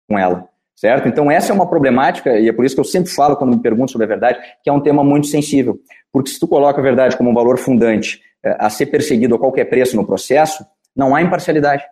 com 0.08 0.18
ela. 0.18 0.48
Certo? 0.74 1.08
Então, 1.08 1.30
essa 1.30 1.52
é 1.52 1.54
uma 1.54 1.66
problemática, 1.66 2.38
e 2.38 2.48
é 2.48 2.52
por 2.52 2.62
isso 2.64 2.74
que 2.74 2.80
eu 2.80 2.84
sempre 2.84 3.10
falo 3.10 3.34
quando 3.34 3.56
me 3.56 3.62
perguntam 3.62 3.88
sobre 3.88 4.04
a 4.04 4.08
verdade, 4.08 4.38
que 4.62 4.68
é 4.68 4.72
um 4.72 4.80
tema 4.80 5.02
muito 5.02 5.26
sensível. 5.26 5.80
Porque 6.12 6.28
se 6.28 6.38
tu 6.38 6.46
coloca 6.46 6.78
a 6.78 6.82
verdade 6.82 7.16
como 7.16 7.30
um 7.30 7.34
valor 7.34 7.58
fundante 7.58 8.20
eh, 8.44 8.56
a 8.58 8.68
ser 8.68 8.86
perseguido 8.86 9.34
a 9.34 9.38
qualquer 9.38 9.64
preço 9.64 9.96
no 9.96 10.06
processo, 10.06 10.64
não 10.96 11.14
há 11.14 11.22
imparcialidade. 11.22 11.84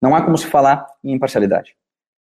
Não 0.00 0.14
há 0.14 0.22
como 0.22 0.36
se 0.36 0.46
falar 0.46 0.86
em 1.04 1.12
imparcialidade. 1.12 1.74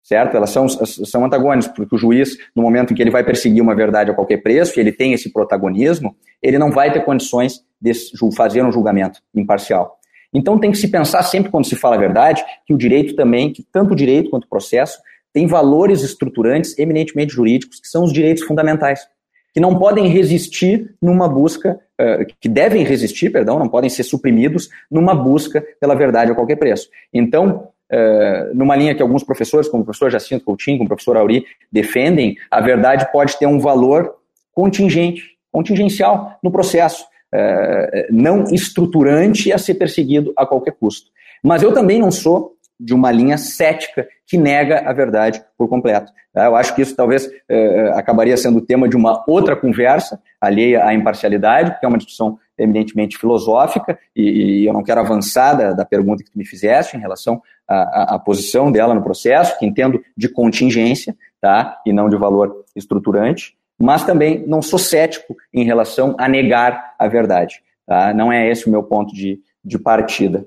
certo? 0.03 0.37
Elas 0.37 0.51
são, 0.51 0.69
são 0.69 1.25
antagônicas, 1.25 1.67
porque 1.69 1.95
o 1.95 1.99
juiz, 1.99 2.37
no 2.55 2.63
momento 2.63 2.93
em 2.93 2.97
que 2.97 3.03
ele 3.03 3.11
vai 3.11 3.25
perseguir 3.25 3.63
uma 3.63 3.75
verdade 3.75 4.11
a 4.11 4.15
qualquer 4.15 4.43
preço, 4.43 4.79
e 4.79 4.81
ele 4.81 4.93
tem 4.93 5.15
esse 5.15 5.33
protagonismo, 5.33 6.15
ele 6.43 6.59
não 6.59 6.71
vai 6.71 6.93
ter 6.93 7.01
condições 7.05 7.65
de 7.81 7.93
fazer 8.37 8.63
um 8.63 8.71
julgamento 8.71 9.21
imparcial. 9.35 9.99
Então 10.33 10.59
tem 10.59 10.71
que 10.71 10.77
se 10.77 10.89
pensar 10.89 11.23
sempre 11.23 11.51
quando 11.51 11.65
se 11.65 11.77
fala 11.77 11.97
a 11.97 11.99
verdade, 11.99 12.45
que 12.67 12.75
o 12.75 12.77
direito 12.77 13.15
também, 13.15 13.53
que 13.53 13.63
tanto 13.73 13.93
o 13.93 13.97
direito 13.97 14.31
quanto 14.31 14.45
o 14.45 14.49
processo, 14.49 14.99
tem 15.33 15.47
valores 15.47 16.03
estruturantes 16.03 16.79
eminentemente 16.79 17.33
jurídicos, 17.33 17.81
que 17.81 17.89
são 17.89 18.05
os 18.05 18.13
direitos 18.13 18.45
fundamentais, 18.45 19.07
que 19.55 19.61
não 19.61 19.79
podem 19.79 20.09
resistir 20.09 20.95
numa 21.01 21.29
busca, 21.29 21.81
uh, 22.01 22.27
que 22.41 22.49
devem 22.49 22.83
resistir, 22.85 23.31
perdão, 23.31 23.57
não 23.57 23.69
podem 23.69 23.89
ser 23.89 24.03
suprimidos 24.03 24.69
numa 24.91 25.15
busca 25.15 25.65
pela 25.81 25.95
verdade 25.95 26.33
a 26.33 26.35
qualquer 26.35 26.57
preço. 26.57 26.89
Então, 27.13 27.69
Uh, 27.93 28.53
numa 28.55 28.75
linha 28.75 28.95
que 28.95 29.03
alguns 29.03 29.23
professores, 29.23 29.69
como 29.69 29.83
o 29.83 29.85
professor 29.85 30.11
Jacinto 30.11 30.43
Coutinho, 30.43 30.79
como 30.79 30.87
o 30.87 30.89
professor 30.89 31.19
Auri, 31.19 31.45
defendem, 31.71 32.35
a 32.51 32.61
verdade 32.61 33.07
pode 33.13 33.39
ter 33.39 33.47
um 33.47 33.61
valor 33.61 34.17
contingente, 34.53 35.23
contingencial 35.53 36.37
no 36.43 36.51
processo, 36.51 37.05
uh, 37.05 38.07
não 38.11 38.45
estruturante 38.45 39.53
a 39.53 39.59
ser 39.59 39.75
perseguido 39.75 40.33
a 40.35 40.47
qualquer 40.47 40.73
custo. 40.73 41.11
Mas 41.43 41.63
eu 41.63 41.73
também 41.73 42.01
não 42.01 42.11
sou 42.11 42.57
de 42.85 42.95
uma 42.95 43.11
linha 43.11 43.39
cética 43.39 44.07
que 44.27 44.37
nega 44.37 44.83
a 44.89 44.93
verdade 44.93 45.43
por 45.57 45.69
completo. 45.69 46.13
Tá? 46.33 46.45
Eu 46.45 46.55
acho 46.55 46.75
que 46.75 46.83
isso 46.83 46.95
talvez 46.95 47.27
uh, 47.27 47.95
acabaria 47.95 48.37
sendo 48.37 48.61
tema 48.61 48.89
de 48.89 48.97
uma 48.97 49.25
outra 49.27 49.57
conversa, 49.57 50.21
alheia 50.41 50.85
à 50.85 50.93
imparcialidade, 50.93 51.71
porque 51.71 51.87
é 51.87 51.89
uma 51.89 51.99
discussão 51.99 52.39
eminentemente 52.59 53.17
filosófica, 53.17 53.99
e, 54.15 54.63
e 54.63 54.67
eu 54.67 54.73
não 54.73 54.83
quero 54.83 55.01
avançar 55.01 55.55
da, 55.55 55.73
da, 55.73 55.85
pergunta 55.85 56.23
que 56.23 56.31
tu 56.31 56.39
me 56.39 56.47
fizeste 56.47 56.97
em 56.97 57.01
relação 57.01 57.43
à, 57.67 58.15
à, 58.15 58.19
posição 58.19 58.71
dela 58.71 58.95
no 58.95 59.03
processo, 59.03 59.59
que 59.59 59.67
entendo 59.67 60.01
de 60.17 60.29
contingência, 60.29 61.17
tá? 61.41 61.81
e 61.85 61.93
não 61.93 62.09
de 62.09 62.17
valor 62.17 62.65
estruturante, 62.77 63.57
mas 63.81 64.05
também 64.05 64.45
não 64.47 64.63
sou 64.63 64.79
cético 64.79 65.35
em 65.53 65.65
relação 65.65 66.15
a 66.19 66.29
negar 66.29 66.95
a 66.99 67.09
verdade. 67.09 67.61
Tá? 67.87 68.15
Não 68.15 68.33
é 68.33 68.49
esse 68.49 68.67
o 68.69 68.71
meu 68.71 68.83
ponto 68.83 69.13
de, 69.13 69.41
de 69.65 69.79
partida. 69.79 70.47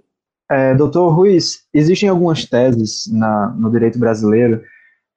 É, 0.49 0.73
doutor 0.73 1.09
Ruiz, 1.09 1.63
existem 1.73 2.07
algumas 2.07 2.45
teses 2.45 3.03
na, 3.11 3.53
no 3.57 3.69
direito 3.69 3.99
brasileiro 3.99 4.61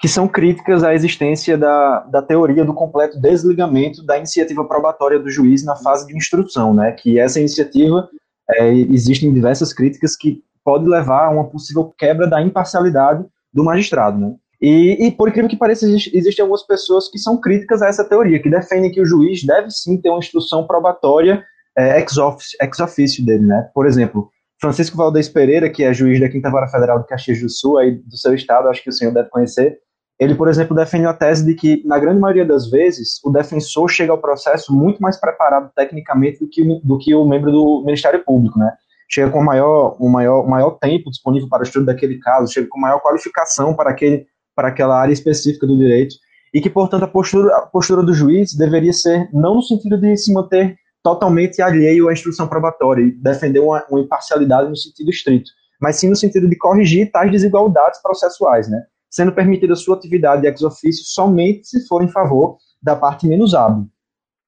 que 0.01 0.09
são 0.09 0.27
críticas 0.27 0.83
à 0.83 0.95
existência 0.95 1.59
da, 1.59 2.01
da 2.01 2.23
teoria 2.23 2.65
do 2.65 2.73
completo 2.73 3.21
desligamento 3.21 4.03
da 4.03 4.17
iniciativa 4.17 4.65
probatória 4.65 5.19
do 5.19 5.31
juiz 5.31 5.63
na 5.63 5.77
fase 5.77 6.07
de 6.07 6.17
instrução, 6.17 6.73
né? 6.73 6.93
Que 6.93 7.19
essa 7.21 7.39
iniciativa 7.39 8.09
é, 8.51 8.73
existem 8.73 9.33
diversas 9.33 9.75
críticas 9.75 10.17
que 10.17 10.43
pode 10.65 10.89
levar 10.89 11.27
a 11.27 11.31
uma 11.31 11.45
possível 11.45 11.93
quebra 11.99 12.27
da 12.27 12.41
imparcialidade 12.41 13.25
do 13.53 13.63
magistrado, 13.63 14.19
né? 14.19 14.35
E, 14.61 15.07
e 15.07 15.11
por 15.11 15.29
incrível 15.29 15.49
que 15.49 15.57
pareça, 15.57 15.87
existe, 15.87 16.17
existem 16.17 16.43
algumas 16.43 16.67
pessoas 16.67 17.09
que 17.09 17.19
são 17.19 17.39
críticas 17.39 17.83
a 17.83 17.89
essa 17.89 18.05
teoria, 18.05 18.41
que 18.41 18.51
defendem 18.51 18.91
que 18.91 19.01
o 19.01 19.07
juiz 19.07 19.45
deve 19.45 19.71
sim 19.71 20.01
ter 20.01 20.09
uma 20.09 20.19
instrução 20.19 20.67
probatória 20.67 21.45
é, 21.77 21.99
ex, 21.99 22.17
office, 22.17 22.57
ex 22.61 22.81
officio 22.81 23.25
dele, 23.25 23.47
né? 23.47 23.69
Por 23.75 23.87
exemplo, 23.87 24.31
Francisco 24.61 24.97
Valdez 24.97 25.29
Pereira, 25.29 25.71
que 25.71 25.83
é 25.83 25.93
juiz 25.93 26.21
da 26.21 26.29
Quinta 26.29 26.51
Vara 26.51 26.69
Federal 26.69 27.01
de 27.01 27.07
Caxias 27.07 27.41
do 27.41 27.49
Sul, 27.49 27.79
aí 27.79 27.93
do 27.93 28.17
seu 28.17 28.35
estado, 28.35 28.69
acho 28.69 28.83
que 28.83 28.91
o 28.91 28.93
senhor 28.93 29.13
deve 29.13 29.31
conhecer, 29.31 29.79
ele, 30.21 30.35
por 30.35 30.49
exemplo, 30.49 30.77
defende 30.77 31.07
a 31.07 31.15
tese 31.15 31.47
de 31.47 31.55
que, 31.55 31.83
na 31.87 31.99
grande 31.99 32.21
maioria 32.21 32.45
das 32.45 32.69
vezes, 32.69 33.19
o 33.25 33.31
defensor 33.31 33.89
chega 33.89 34.13
ao 34.13 34.21
processo 34.21 34.71
muito 34.71 35.01
mais 35.01 35.19
preparado 35.19 35.71
tecnicamente 35.75 36.41
do 36.41 36.47
que, 36.47 36.63
do 36.85 36.99
que 36.99 37.15
o 37.15 37.25
membro 37.25 37.51
do 37.51 37.83
Ministério 37.87 38.23
Público, 38.23 38.59
né? 38.59 38.71
Chega 39.09 39.31
com 39.31 39.43
maior, 39.43 39.97
um 39.99 40.11
maior, 40.11 40.47
maior 40.47 40.73
tempo 40.73 41.11
disponível 41.11 41.49
para 41.49 41.61
o 41.61 41.63
estudo 41.63 41.87
daquele 41.87 42.19
caso, 42.19 42.53
chega 42.53 42.69
com 42.69 42.79
maior 42.79 43.01
qualificação 43.01 43.75
para, 43.75 43.89
aquele, 43.89 44.27
para 44.55 44.69
aquela 44.69 45.01
área 45.01 45.13
específica 45.13 45.67
do 45.67 45.79
direito, 45.79 46.17
e 46.53 46.61
que, 46.61 46.69
portanto, 46.69 47.05
a 47.05 47.09
postura, 47.09 47.57
a 47.57 47.63
postura 47.63 48.03
do 48.03 48.13
juiz 48.13 48.53
deveria 48.53 48.93
ser 48.93 49.27
não 49.33 49.55
no 49.55 49.63
sentido 49.63 49.97
de 49.97 50.19
se 50.19 50.35
manter 50.35 50.77
totalmente 51.03 51.63
alheio 51.63 52.09
à 52.09 52.13
instrução 52.13 52.47
probatória 52.47 53.03
e 53.03 53.11
defender 53.11 53.61
uma, 53.61 53.85
uma 53.91 54.01
imparcialidade 54.01 54.69
no 54.69 54.77
sentido 54.77 55.11
estrito, 55.11 55.51
mas 55.81 55.97
sim 55.97 56.09
no 56.09 56.17
sentido 56.17 56.49
de 56.49 56.57
corrigir 56.57 57.11
tais 57.11 57.31
desigualdades 57.31 58.01
processuais, 58.03 58.69
né? 58.69 58.83
sendo 59.11 59.33
permitida 59.33 59.75
sua 59.75 59.97
atividade 59.97 60.47
ex 60.47 60.63
officio 60.63 61.05
somente 61.05 61.67
se 61.67 61.87
for 61.87 62.03
em 62.03 62.09
favor 62.09 62.57
da 62.81 62.95
parte 62.95 63.27
menos 63.27 63.55
hábil, 63.55 63.89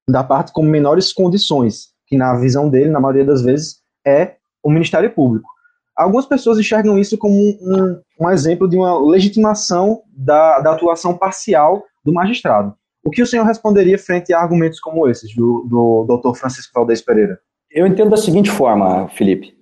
da 0.08 0.22
parte 0.22 0.52
com 0.52 0.62
menores 0.62 1.12
condições, 1.12 1.88
que 2.06 2.16
na 2.16 2.34
visão 2.36 2.68
dele, 2.68 2.90
na 2.90 3.00
maioria 3.00 3.24
das 3.24 3.42
vezes, 3.42 3.80
é 4.06 4.36
o 4.62 4.70
Ministério 4.70 5.12
Público. 5.12 5.48
Algumas 5.96 6.24
pessoas 6.24 6.58
enxergam 6.58 6.98
isso 6.98 7.18
como 7.18 7.34
um, 7.34 8.00
um 8.20 8.30
exemplo 8.30 8.68
de 8.68 8.76
uma 8.76 8.98
legitimação 8.98 10.02
da, 10.16 10.60
da, 10.60 10.72
atuação 10.72 11.16
parcial 11.18 11.82
do 12.04 12.12
magistrado. 12.12 12.74
O 13.04 13.10
que 13.10 13.22
o 13.22 13.26
senhor 13.26 13.44
responderia 13.44 13.98
frente 13.98 14.32
a 14.32 14.40
argumentos 14.40 14.78
como 14.80 15.08
esses, 15.08 15.34
do, 15.34 15.66
do 15.68 16.16
Dr. 16.16 16.36
Francisco 16.36 16.72
Valdez 16.74 17.00
Pereira? 17.00 17.38
Eu 17.70 17.86
entendo 17.86 18.10
da 18.10 18.16
seguinte 18.16 18.50
forma, 18.50 19.08
Felipe. 19.08 19.54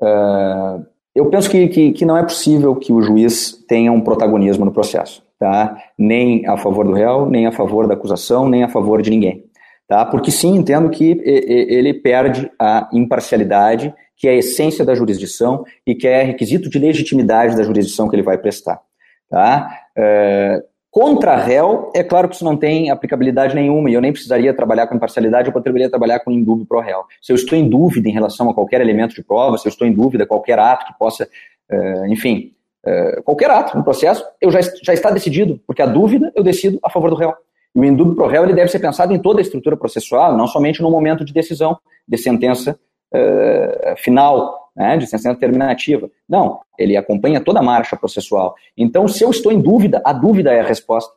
Uh, 0.00 0.84
eu 1.14 1.26
penso 1.26 1.50
que, 1.50 1.68
que, 1.68 1.92
que, 1.92 2.04
não 2.04 2.16
é 2.16 2.22
possível 2.22 2.74
que 2.74 2.92
o 2.92 3.02
juiz 3.02 3.64
tenha 3.68 3.92
um 3.92 4.00
protagonismo 4.00 4.64
no 4.64 4.72
processo, 4.72 5.22
tá? 5.38 5.76
Nem 5.98 6.46
a 6.46 6.56
favor 6.56 6.86
do 6.86 6.92
réu, 6.92 7.26
nem 7.26 7.46
a 7.46 7.52
favor 7.52 7.86
da 7.86 7.94
acusação, 7.94 8.48
nem 8.48 8.62
a 8.62 8.68
favor 8.68 9.02
de 9.02 9.10
ninguém, 9.10 9.44
tá? 9.86 10.04
Porque 10.04 10.30
sim, 10.30 10.56
entendo 10.56 10.88
que 10.90 11.20
ele 11.24 11.92
perde 11.92 12.50
a 12.58 12.88
imparcialidade, 12.92 13.92
que 14.16 14.28
é 14.28 14.32
a 14.32 14.36
essência 14.36 14.84
da 14.84 14.94
jurisdição 14.94 15.64
e 15.86 15.94
que 15.94 16.06
é 16.06 16.22
requisito 16.22 16.70
de 16.70 16.78
legitimidade 16.78 17.56
da 17.56 17.62
jurisdição 17.62 18.08
que 18.08 18.16
ele 18.16 18.22
vai 18.22 18.38
prestar, 18.38 18.80
tá? 19.28 19.68
É, 19.96 20.62
Contra 20.98 21.36
réu, 21.36 21.92
é 21.94 22.02
claro 22.02 22.28
que 22.28 22.34
isso 22.34 22.44
não 22.44 22.56
tem 22.56 22.90
aplicabilidade 22.90 23.54
nenhuma, 23.54 23.88
e 23.88 23.94
eu 23.94 24.00
nem 24.00 24.10
precisaria 24.10 24.52
trabalhar 24.52 24.88
com 24.88 24.96
imparcialidade, 24.96 25.46
eu 25.46 25.52
poderia 25.52 25.88
trabalhar 25.88 26.18
com 26.18 26.32
indúbio 26.32 26.66
pro 26.66 26.80
réu. 26.80 27.04
Se 27.22 27.30
eu 27.30 27.36
estou 27.36 27.56
em 27.56 27.70
dúvida 27.70 28.08
em 28.08 28.12
relação 28.12 28.50
a 28.50 28.54
qualquer 28.54 28.80
elemento 28.80 29.14
de 29.14 29.22
prova, 29.22 29.56
se 29.58 29.68
eu 29.68 29.70
estou 29.70 29.86
em 29.86 29.92
dúvida 29.92 30.26
qualquer 30.26 30.58
ato 30.58 30.86
que 30.86 30.98
possa, 30.98 31.28
uh, 31.70 32.06
enfim, 32.06 32.52
uh, 32.84 33.22
qualquer 33.22 33.48
ato 33.48 33.78
no 33.78 33.84
processo, 33.84 34.24
eu 34.40 34.50
já, 34.50 34.58
já 34.82 34.92
está 34.92 35.12
decidido, 35.12 35.60
porque 35.68 35.82
a 35.82 35.86
dúvida 35.86 36.32
eu 36.34 36.42
decido 36.42 36.80
a 36.82 36.90
favor 36.90 37.10
do 37.10 37.16
réu. 37.16 37.32
E 37.76 37.78
o 37.78 37.84
indúbio 37.84 38.16
pro 38.16 38.26
réu 38.26 38.42
ele 38.42 38.54
deve 38.54 38.68
ser 38.68 38.80
pensado 38.80 39.14
em 39.14 39.20
toda 39.20 39.38
a 39.38 39.42
estrutura 39.42 39.76
processual, 39.76 40.36
não 40.36 40.48
somente 40.48 40.82
no 40.82 40.90
momento 40.90 41.24
de 41.24 41.32
decisão, 41.32 41.78
de 42.08 42.18
sentença 42.18 42.76
uh, 43.14 43.96
final, 43.98 44.57
né, 44.78 44.96
de 44.96 45.08
sentença 45.08 45.34
terminativa. 45.34 46.08
Não, 46.28 46.60
ele 46.78 46.96
acompanha 46.96 47.40
toda 47.40 47.58
a 47.58 47.62
marcha 47.62 47.96
processual. 47.96 48.54
Então, 48.76 49.08
se 49.08 49.24
eu 49.24 49.30
estou 49.30 49.50
em 49.50 49.60
dúvida, 49.60 50.00
a 50.04 50.12
dúvida 50.12 50.52
é 50.52 50.60
a 50.60 50.64
resposta. 50.64 51.12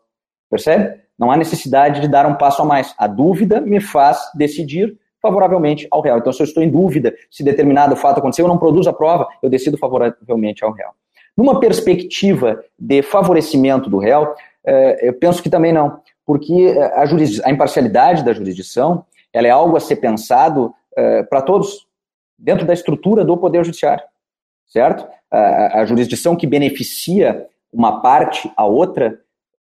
Percebe? 0.50 1.00
Não 1.18 1.32
há 1.32 1.38
necessidade 1.38 2.02
de 2.02 2.08
dar 2.08 2.26
um 2.26 2.34
passo 2.34 2.64
a 2.64 2.66
mais. 2.66 2.96
A 2.98 3.06
dúvida 3.06 3.62
me 3.62 3.80
faz 3.80 4.20
decidir 4.34 4.98
favoravelmente 5.22 5.88
ao 5.92 6.02
réu. 6.02 6.18
Então, 6.18 6.34
se 6.34 6.42
eu 6.42 6.46
estou 6.46 6.64
em 6.64 6.70
dúvida 6.70 7.14
se 7.30 7.44
determinado 7.44 7.96
fato 7.96 8.18
aconteceu, 8.18 8.46
eu 8.46 8.50
não 8.50 8.58
produzo 8.58 8.90
a 8.90 8.94
prova, 8.94 9.28
eu 9.44 9.50
decido 9.50 9.78
favoravelmente 9.78 10.64
ao 10.66 10.72
réu. 10.72 10.90
Numa 11.38 11.60
perspectiva 11.60 12.64
de 12.78 13.04
favorecimento 13.04 13.88
do 13.92 14.00
réu, 14.00 14.34
eh, 14.66 15.10
eu 15.10 15.14
penso 15.14 15.44
que 15.44 15.50
também 15.50 15.72
não, 15.72 16.00
porque 16.26 16.76
a, 16.96 17.04
a 17.48 17.52
imparcialidade 17.52 18.26
da 18.26 18.34
jurisdição 18.34 19.06
ela 19.32 19.48
é 19.48 19.52
algo 19.52 19.78
a 19.78 19.80
ser 19.80 19.98
pensado 19.98 20.74
eh, 20.98 21.24
para 21.24 21.44
todos, 21.44 21.88
dentro 22.42 22.66
da 22.66 22.74
estrutura 22.74 23.24
do 23.24 23.38
Poder 23.38 23.64
Judiciário, 23.64 24.04
certo? 24.68 25.08
A, 25.30 25.82
a, 25.82 25.86
jurisdição 25.86 26.36
que 26.36 26.48
beneficia 26.48 27.48
uma 27.72 28.02
parte 28.02 28.52
a 28.58 28.66
outra, 28.66 29.20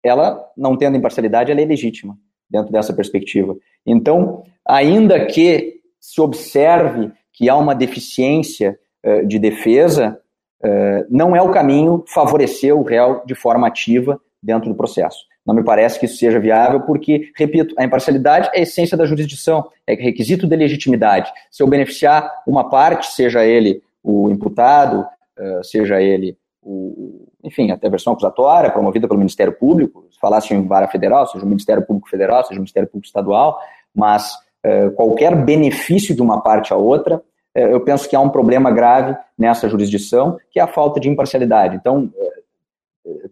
ela, 0.05 0.45
não 0.57 0.77
tendo 0.77 0.97
imparcialidade, 0.97 1.51
ela 1.51 1.61
é 1.61 1.65
legítima 1.65 2.17
dentro 2.49 2.71
dessa 2.71 2.93
perspectiva. 2.93 3.57
Então, 3.85 4.45
ainda 4.67 5.27
que 5.27 5.81
se 6.01 6.21
observe 6.21 7.11
que 7.33 7.49
há 7.49 7.57
uma 7.57 7.75
deficiência 7.75 8.79
uh, 9.05 9.27
de 9.27 9.39
defesa, 9.39 10.21
uh, 10.63 11.07
não 11.11 11.35
é 11.35 11.43
o 11.43 11.51
caminho 11.51 12.05
favorecer 12.07 12.77
o 12.77 12.83
réu 12.83 13.23
de 13.27 13.35
forma 13.35 13.67
ativa 13.67 14.21
dentro 14.43 14.69
do 14.69 14.75
processo. 14.75 15.19
Não 15.45 15.55
me 15.55 15.65
parece 15.65 15.99
que 15.99 16.07
isso 16.07 16.19
seja 16.19 16.39
viável, 16.39 16.81
porque, 16.81 17.31
repito, 17.35 17.75
a 17.79 17.85
imparcialidade 17.85 18.51
é 18.53 18.59
a 18.59 18.63
essência 18.63 18.97
da 18.97 19.07
jurisdição, 19.07 19.67
é 19.87 19.95
requisito 19.95 20.47
de 20.47 20.55
legitimidade. 20.55 21.33
Se 21.51 21.63
eu 21.63 21.67
beneficiar 21.67 22.43
uma 22.47 22.69
parte, 22.69 23.07
seja 23.13 23.45
ele 23.45 23.83
o 24.03 24.29
imputado, 24.31 25.07
eh, 25.39 25.61
seja 25.63 26.03
ele 26.03 26.37
o, 26.63 27.27
enfim, 27.43 27.71
até 27.71 27.87
a 27.87 27.91
versão 27.91 28.13
acusatória, 28.13 28.71
promovida 28.71 29.09
pelo 29.09 29.19
Ministério 29.19 29.55
Público, 29.55 30.07
se 30.11 30.19
falasse 30.21 30.53
em 30.53 30.67
vara 30.67 30.87
federal, 30.87 31.27
seja 31.27 31.45
o 31.45 31.49
Ministério 31.49 31.85
Público 31.85 32.11
Federal, 32.11 32.45
seja 32.45 32.59
o 32.59 32.63
Ministério 32.63 32.89
Público 32.89 33.07
Estadual, 33.07 33.59
mas 33.95 34.35
eh, 34.63 34.91
qualquer 34.91 35.35
benefício 35.35 36.15
de 36.15 36.21
uma 36.21 36.43
parte 36.43 36.75
à 36.75 36.77
outra, 36.77 37.23
eh, 37.55 37.73
eu 37.73 37.81
penso 37.81 38.09
que 38.09 38.15
há 38.15 38.21
um 38.21 38.29
problema 38.29 38.71
grave 38.71 39.17
nessa 39.37 39.69
jurisdição, 39.69 40.37
que 40.51 40.61
é 40.61 40.63
a 40.63 40.67
falta 40.67 41.01
de 41.01 41.09
imparcialidade. 41.09 41.77
Então, 41.77 42.13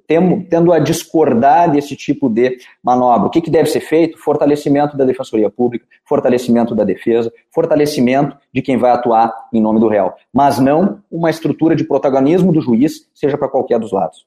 tendo 0.07 0.73
a 0.73 0.79
discordar 0.79 1.71
desse 1.71 1.97
tipo 1.97 2.29
de 2.29 2.59
manobra. 2.83 3.27
O 3.27 3.31
que, 3.31 3.41
que 3.41 3.51
deve 3.51 3.69
ser 3.69 3.81
feito? 3.81 4.19
Fortalecimento 4.19 4.97
da 4.97 5.05
Defensoria 5.05 5.51
Pública, 5.51 5.87
fortalecimento 6.05 6.75
da 6.75 6.85
defesa, 6.85 7.33
fortalecimento 7.53 8.37
de 8.53 8.63
quem 8.63 8.77
vai 8.77 8.91
atuar 8.91 9.33
em 9.53 9.61
nome 9.61 9.81
do 9.81 9.89
réu, 9.89 10.13
mas 10.33 10.59
não 10.59 11.01
uma 11.11 11.31
estrutura 11.31 11.75
de 11.75 11.85
protagonismo 11.85 12.53
do 12.53 12.61
juiz, 12.61 13.09
seja 13.15 13.37
para 13.37 13.49
qualquer 13.49 13.79
dos 13.79 13.93
lados. 13.93 14.27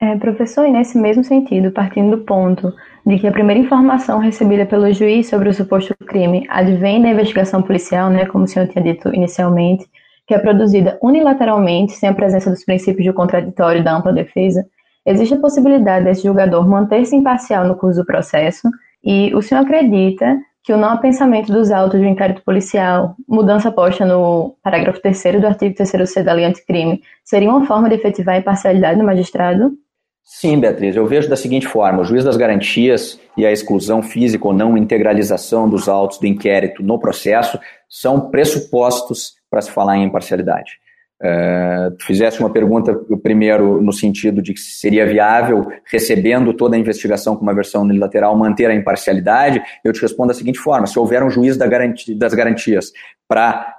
É, 0.00 0.16
professor, 0.16 0.66
e 0.66 0.72
nesse 0.72 0.98
mesmo 0.98 1.22
sentido, 1.22 1.70
partindo 1.70 2.16
do 2.16 2.24
ponto 2.24 2.74
de 3.06 3.20
que 3.20 3.26
a 3.28 3.30
primeira 3.30 3.60
informação 3.60 4.18
recebida 4.18 4.66
pelo 4.66 4.92
juiz 4.92 5.28
sobre 5.28 5.48
o 5.48 5.54
suposto 5.54 5.94
crime 6.06 6.44
advém 6.48 7.00
da 7.00 7.08
investigação 7.08 7.62
policial, 7.62 8.10
né, 8.10 8.26
como 8.26 8.42
o 8.42 8.48
senhor 8.48 8.66
tinha 8.66 8.82
dito 8.82 9.14
inicialmente, 9.14 9.86
que 10.26 10.34
é 10.34 10.38
produzida 10.40 10.98
unilateralmente, 11.00 11.92
sem 11.92 12.08
a 12.08 12.14
presença 12.14 12.50
dos 12.50 12.64
princípios 12.64 13.06
do 13.06 13.14
contraditório 13.14 13.84
da 13.84 13.96
ampla 13.96 14.12
defesa, 14.12 14.66
existe 15.04 15.34
a 15.34 15.40
possibilidade 15.40 16.04
desse 16.04 16.22
julgador 16.22 16.68
manter-se 16.68 17.14
imparcial 17.16 17.66
no 17.66 17.76
curso 17.76 18.00
do 18.00 18.06
processo 18.06 18.68
e 19.04 19.34
o 19.34 19.42
senhor 19.42 19.62
acredita 19.62 20.38
que 20.64 20.72
o 20.72 20.76
não 20.76 20.90
apensamento 20.90 21.52
dos 21.52 21.72
autos 21.72 22.00
do 22.00 22.06
inquérito 22.06 22.42
policial, 22.42 23.16
mudança 23.28 23.72
posta 23.72 24.06
no 24.06 24.56
parágrafo 24.62 25.00
3 25.02 25.40
do 25.40 25.46
artigo 25.46 25.74
3 25.74 26.24
da 26.24 26.32
lei 26.32 26.44
anticrime, 26.44 27.02
seria 27.24 27.50
uma 27.50 27.66
forma 27.66 27.88
de 27.88 27.96
efetivar 27.96 28.36
a 28.36 28.38
imparcialidade 28.38 28.98
do 28.98 29.04
magistrado? 29.04 29.72
Sim, 30.24 30.60
Beatriz, 30.60 30.94
eu 30.94 31.04
vejo 31.04 31.28
da 31.28 31.36
seguinte 31.36 31.66
forma: 31.66 32.00
o 32.00 32.04
juiz 32.04 32.22
das 32.22 32.36
garantias 32.36 33.20
e 33.36 33.44
a 33.44 33.50
exclusão 33.50 34.02
física 34.02 34.46
ou 34.46 34.54
não 34.54 34.78
integralização 34.78 35.68
dos 35.68 35.88
autos 35.88 36.18
do 36.18 36.26
inquérito 36.26 36.80
no 36.80 36.98
processo 36.98 37.58
são 37.88 38.30
pressupostos 38.30 39.34
para 39.50 39.60
se 39.60 39.70
falar 39.70 39.98
em 39.98 40.04
imparcialidade. 40.04 40.81
Uh, 41.22 41.94
tu 41.96 42.04
fizeste 42.04 42.40
uma 42.40 42.50
pergunta 42.50 42.92
primeiro 43.22 43.80
no 43.80 43.92
sentido 43.92 44.42
de 44.42 44.52
que 44.52 44.58
seria 44.58 45.06
viável, 45.06 45.68
recebendo 45.84 46.52
toda 46.52 46.74
a 46.74 46.78
investigação 46.78 47.36
com 47.36 47.42
uma 47.42 47.54
versão 47.54 47.82
unilateral, 47.82 48.36
manter 48.36 48.68
a 48.68 48.74
imparcialidade. 48.74 49.62
Eu 49.84 49.92
te 49.92 50.02
respondo 50.02 50.28
da 50.28 50.34
seguinte 50.34 50.58
forma: 50.58 50.86
se 50.86 50.98
houver 50.98 51.22
um 51.22 51.30
juiz 51.30 51.56
da 51.56 51.66
garantia, 51.66 52.16
das 52.16 52.34
garantias 52.34 52.90
para 53.28 53.72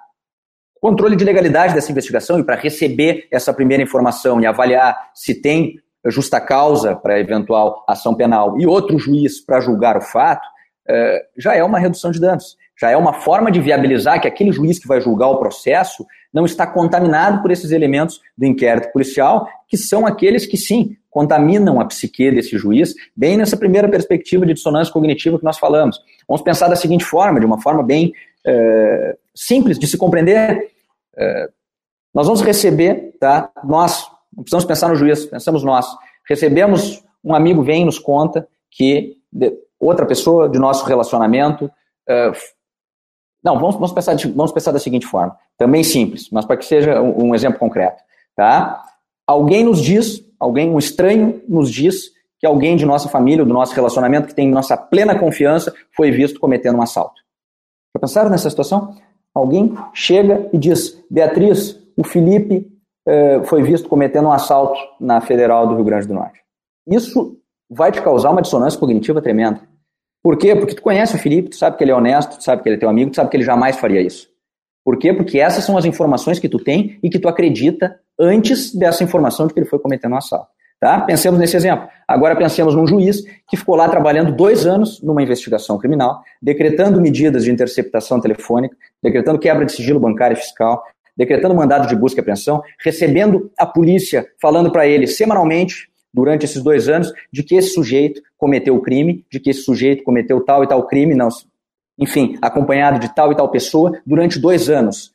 controle 0.79 1.17
de 1.17 1.25
legalidade 1.25 1.73
dessa 1.73 1.91
investigação 1.91 2.39
e 2.39 2.43
para 2.45 2.55
receber 2.55 3.27
essa 3.29 3.53
primeira 3.53 3.83
informação 3.83 4.39
e 4.39 4.45
avaliar 4.45 5.11
se 5.13 5.41
tem 5.41 5.79
justa 6.05 6.39
causa 6.39 6.95
para 6.95 7.19
eventual 7.19 7.83
ação 7.87 8.15
penal 8.15 8.59
e 8.59 8.65
outro 8.65 8.97
juiz 8.97 9.39
para 9.39 9.59
julgar 9.59 9.97
o 9.97 10.01
fato, 10.01 10.47
é, 10.87 11.25
já 11.37 11.55
é 11.55 11.63
uma 11.63 11.79
redução 11.79 12.11
de 12.11 12.19
danos. 12.19 12.57
Já 12.79 12.89
é 12.89 12.97
uma 12.97 13.13
forma 13.13 13.51
de 13.51 13.61
viabilizar 13.61 14.19
que 14.21 14.27
aquele 14.27 14.51
juiz 14.51 14.79
que 14.79 14.87
vai 14.87 14.99
julgar 14.99 15.27
o 15.29 15.37
processo 15.37 16.05
não 16.33 16.45
está 16.45 16.65
contaminado 16.65 17.41
por 17.41 17.51
esses 17.51 17.71
elementos 17.71 18.19
do 18.37 18.45
inquérito 18.45 18.91
policial, 18.91 19.47
que 19.67 19.77
são 19.77 20.05
aqueles 20.05 20.45
que, 20.45 20.57
sim, 20.57 20.97
contaminam 21.09 21.79
a 21.79 21.85
psique 21.85 22.31
desse 22.31 22.57
juiz, 22.57 22.95
bem 23.15 23.37
nessa 23.37 23.55
primeira 23.55 23.87
perspectiva 23.87 24.45
de 24.45 24.55
dissonância 24.55 24.91
cognitiva 24.91 25.37
que 25.37 25.45
nós 25.45 25.59
falamos. 25.59 25.99
Vamos 26.27 26.41
pensar 26.41 26.67
da 26.67 26.75
seguinte 26.75 27.05
forma, 27.05 27.39
de 27.39 27.45
uma 27.45 27.61
forma 27.61 27.83
bem 27.83 28.11
é, 28.45 29.15
simples 29.35 29.77
de 29.77 29.85
se 29.85 29.95
compreender. 29.95 30.71
É, 31.15 31.49
nós 32.13 32.25
vamos 32.25 32.41
receber, 32.41 33.15
tá, 33.19 33.51
nós, 33.63 34.07
não 34.35 34.43
precisamos 34.43 34.65
pensar 34.65 34.89
no 34.89 34.95
juiz, 34.95 35.25
pensamos 35.25 35.63
nós. 35.63 35.85
Recebemos, 36.27 37.03
um 37.23 37.35
amigo 37.35 37.61
vem 37.61 37.83
e 37.83 37.85
nos 37.85 37.99
conta 37.99 38.47
que 38.71 39.17
outra 39.79 40.05
pessoa 40.05 40.49
de 40.49 40.57
nosso 40.57 40.85
relacionamento. 40.85 41.69
Não, 43.43 43.59
vamos, 43.59 43.75
vamos, 43.75 43.91
pensar, 43.91 44.15
vamos 44.35 44.51
pensar 44.51 44.71
da 44.71 44.79
seguinte 44.79 45.05
forma, 45.05 45.37
também 45.57 45.83
simples, 45.83 46.29
mas 46.31 46.45
para 46.45 46.57
que 46.57 46.65
seja 46.65 47.01
um, 47.01 47.29
um 47.29 47.35
exemplo 47.35 47.59
concreto. 47.59 48.01
Tá? 48.35 48.83
Alguém 49.27 49.63
nos 49.63 49.81
diz, 49.81 50.23
alguém, 50.39 50.69
um 50.69 50.79
estranho, 50.79 51.41
nos 51.47 51.69
diz 51.69 52.11
que 52.39 52.47
alguém 52.47 52.75
de 52.75 52.85
nossa 52.85 53.09
família, 53.09 53.45
do 53.45 53.53
nosso 53.53 53.73
relacionamento, 53.73 54.27
que 54.27 54.35
tem 54.35 54.49
nossa 54.49 54.77
plena 54.77 55.17
confiança, 55.17 55.73
foi 55.95 56.11
visto 56.11 56.39
cometendo 56.39 56.77
um 56.77 56.81
assalto. 56.81 57.21
Já 57.95 57.99
pensaram 57.99 58.29
nessa 58.29 58.49
situação? 58.49 58.95
Alguém 59.33 59.73
chega 59.93 60.49
e 60.51 60.57
diz: 60.57 61.01
Beatriz, 61.09 61.79
o 61.95 62.03
Felipe 62.03 62.67
eh, 63.07 63.41
foi 63.45 63.63
visto 63.63 63.87
cometendo 63.87 64.27
um 64.27 64.31
assalto 64.31 64.79
na 64.99 65.21
Federal 65.21 65.67
do 65.67 65.75
Rio 65.75 65.85
Grande 65.85 66.07
do 66.07 66.13
Norte. 66.13 66.39
Isso 66.87 67.37
vai 67.69 67.91
te 67.91 68.01
causar 68.01 68.31
uma 68.31 68.41
dissonância 68.41 68.79
cognitiva 68.79 69.21
tremenda. 69.21 69.61
Por 70.23 70.37
quê? 70.37 70.55
Porque 70.55 70.73
tu 70.73 70.81
conhece 70.81 71.15
o 71.15 71.19
Felipe, 71.19 71.49
tu 71.49 71.57
sabe 71.57 71.77
que 71.77 71.83
ele 71.83 71.91
é 71.91 71.95
honesto, 71.95 72.37
tu 72.37 72.43
sabe 72.43 72.63
que 72.63 72.69
ele 72.69 72.77
é 72.77 72.79
teu 72.79 72.89
amigo, 72.89 73.11
tu 73.11 73.17
sabe 73.17 73.29
que 73.29 73.35
ele 73.35 73.43
jamais 73.43 73.75
faria 73.75 74.01
isso. 74.01 74.29
Por 74.83 74.97
quê? 74.97 75.13
Porque 75.13 75.37
essas 75.39 75.65
são 75.65 75.77
as 75.77 75.83
informações 75.83 76.39
que 76.39 76.47
tu 76.47 76.57
tem 76.57 76.97
e 77.03 77.09
que 77.09 77.19
tu 77.19 77.27
acredita 77.27 77.99
antes 78.17 78.73
dessa 78.73 79.03
informação 79.03 79.47
de 79.47 79.53
que 79.53 79.59
ele 79.59 79.67
foi 79.67 79.79
cometendo 79.79 80.13
um 80.13 80.17
assalto. 80.17 80.47
Tá? 80.79 80.99
Pensemos 81.01 81.39
nesse 81.39 81.55
exemplo. 81.55 81.87
Agora 82.05 82.35
pensemos 82.35 82.75
num 82.75 82.85
juiz 82.85 83.23
que 83.47 83.55
ficou 83.55 83.75
lá 83.75 83.87
trabalhando 83.87 84.35
dois 84.35 84.65
anos 84.65 85.01
numa 85.01 85.23
investigação 85.23 85.77
criminal, 85.77 86.21
decretando 86.41 86.99
medidas 86.99 87.45
de 87.45 87.51
interceptação 87.51 88.19
telefônica, 88.19 88.75
decretando 89.01 89.39
quebra 89.39 89.65
de 89.65 89.71
sigilo 89.71 89.99
bancário 89.99 90.35
e 90.35 90.39
fiscal, 90.39 90.83
decretando 91.15 91.55
mandado 91.55 91.87
de 91.87 91.95
busca 91.95 92.19
e 92.19 92.21
apreensão, 92.21 92.61
recebendo 92.83 93.49
a 93.57 93.65
polícia 93.65 94.27
falando 94.41 94.71
para 94.71 94.85
ele 94.85 95.07
semanalmente, 95.07 95.89
durante 96.13 96.45
esses 96.45 96.61
dois 96.61 96.87
anos, 96.87 97.11
de 97.31 97.41
que 97.41 97.55
esse 97.55 97.69
sujeito 97.69 98.21
cometeu 98.37 98.75
o 98.75 98.81
crime, 98.81 99.25
de 99.31 99.39
que 99.39 99.49
esse 99.49 99.63
sujeito 99.63 100.03
cometeu 100.03 100.39
tal 100.43 100.63
e 100.63 100.67
tal 100.67 100.85
crime, 100.85 101.15
não, 101.15 101.29
enfim, 101.97 102.37
acompanhado 102.41 102.99
de 102.99 103.13
tal 103.13 103.31
e 103.31 103.35
tal 103.35 103.49
pessoa, 103.49 103.99
durante 104.05 104.39
dois 104.39 104.69
anos. 104.69 105.11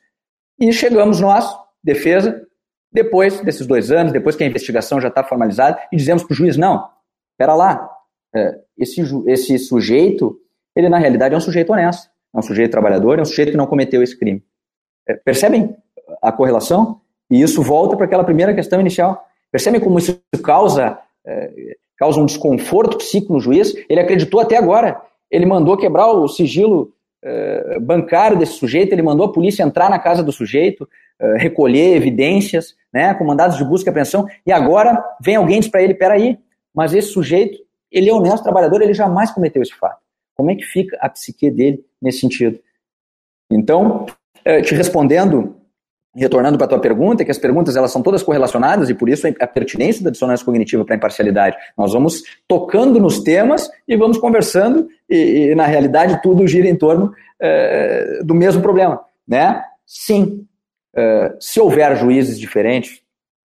E 0.59 0.71
chegamos 0.73 1.21
nós, 1.21 1.49
defesa, 1.83 2.45
depois 2.91 3.39
desses 3.41 3.65
dois 3.65 3.91
anos, 3.91 4.11
depois 4.11 4.35
que 4.35 4.43
a 4.43 4.47
investigação 4.47 4.99
já 4.99 5.07
está 5.07 5.23
formalizada, 5.23 5.79
e 5.91 5.95
dizemos 5.95 6.23
para 6.23 6.33
o 6.33 6.35
juiz: 6.35 6.57
não, 6.57 6.89
espera 7.31 7.53
lá, 7.53 7.89
é, 8.35 8.59
esse, 8.77 9.01
esse 9.27 9.59
sujeito, 9.59 10.37
ele 10.75 10.89
na 10.89 10.97
realidade 10.97 11.33
é 11.33 11.37
um 11.37 11.41
sujeito 11.41 11.71
honesto, 11.71 12.09
é 12.33 12.39
um 12.39 12.41
sujeito 12.41 12.71
trabalhador, 12.71 13.19
é 13.19 13.21
um 13.21 13.25
sujeito 13.25 13.51
que 13.51 13.57
não 13.57 13.67
cometeu 13.67 14.03
esse 14.03 14.17
crime. 14.17 14.43
É, 15.07 15.13
percebem 15.13 15.75
a 16.21 16.31
correlação, 16.31 16.99
e 17.29 17.41
isso 17.41 17.61
volta 17.61 17.95
para 17.95 18.05
aquela 18.05 18.23
primeira 18.23 18.53
questão 18.53 18.81
inicial. 18.81 19.25
Percebem 19.51 19.81
como 19.81 19.97
isso 19.97 20.21
causa, 20.43 20.99
é, 21.25 21.75
causa 21.97 22.19
um 22.19 22.25
desconforto 22.25 22.97
psíquico 22.97 23.33
no 23.33 23.39
juiz? 23.39 23.73
Ele 23.89 23.99
acreditou 23.99 24.39
até 24.39 24.57
agora. 24.57 25.01
Ele 25.29 25.45
mandou 25.45 25.77
quebrar 25.77 26.11
o 26.11 26.27
sigilo 26.27 26.93
é, 27.21 27.79
bancário 27.79 28.37
desse 28.37 28.53
sujeito, 28.53 28.93
ele 28.93 29.01
mandou 29.01 29.25
a 29.25 29.31
polícia 29.31 29.63
entrar 29.63 29.89
na 29.89 29.99
casa 29.99 30.23
do 30.23 30.31
sujeito, 30.31 30.87
é, 31.19 31.37
recolher 31.37 31.95
evidências, 31.95 32.75
né, 32.93 33.13
com 33.13 33.25
mandados 33.25 33.57
de 33.57 33.63
busca 33.63 33.89
e 33.89 33.91
apreensão, 33.91 34.25
e 34.45 34.51
agora 34.51 35.03
vem 35.21 35.35
alguém 35.35 35.57
e 35.57 35.59
diz 35.59 35.69
para 35.69 35.83
ele, 35.83 35.93
peraí, 35.93 36.39
mas 36.73 36.93
esse 36.93 37.09
sujeito, 37.09 37.59
ele 37.91 38.09
é 38.09 38.13
honesto 38.13 38.43
trabalhador, 38.43 38.81
ele 38.81 38.93
jamais 38.93 39.31
cometeu 39.31 39.61
esse 39.61 39.73
fato. 39.75 39.99
Como 40.35 40.49
é 40.49 40.55
que 40.55 40.63
fica 40.63 40.97
a 41.01 41.09
psique 41.09 41.51
dele 41.51 41.83
nesse 42.01 42.19
sentido? 42.21 42.57
Então, 43.51 44.05
te 44.63 44.73
respondendo 44.73 45.58
retornando 46.19 46.57
para 46.57 46.65
a 46.65 46.69
tua 46.69 46.79
pergunta, 46.79 47.23
que 47.23 47.31
as 47.31 47.37
perguntas 47.37 47.75
elas 47.75 47.91
são 47.91 48.01
todas 48.01 48.21
correlacionadas 48.21 48.89
e 48.89 48.93
por 48.93 49.09
isso 49.09 49.27
a 49.27 49.47
pertinência 49.47 50.03
da 50.03 50.09
dissonância 50.09 50.45
cognitiva 50.45 50.83
para 50.85 50.95
a 50.95 50.97
imparcialidade. 50.97 51.57
Nós 51.77 51.93
vamos 51.93 52.21
tocando 52.47 52.99
nos 52.99 53.19
temas 53.19 53.69
e 53.87 53.95
vamos 53.95 54.17
conversando 54.17 54.87
e, 55.09 55.51
e 55.51 55.55
na 55.55 55.65
realidade 55.65 56.21
tudo 56.21 56.47
gira 56.47 56.67
em 56.67 56.75
torno 56.75 57.13
é, 57.41 58.21
do 58.23 58.35
mesmo 58.35 58.61
problema, 58.61 59.01
né? 59.27 59.63
Sim, 59.85 60.45
é, 60.95 61.35
se 61.39 61.59
houver 61.59 61.95
juízes 61.95 62.39
diferentes 62.39 63.01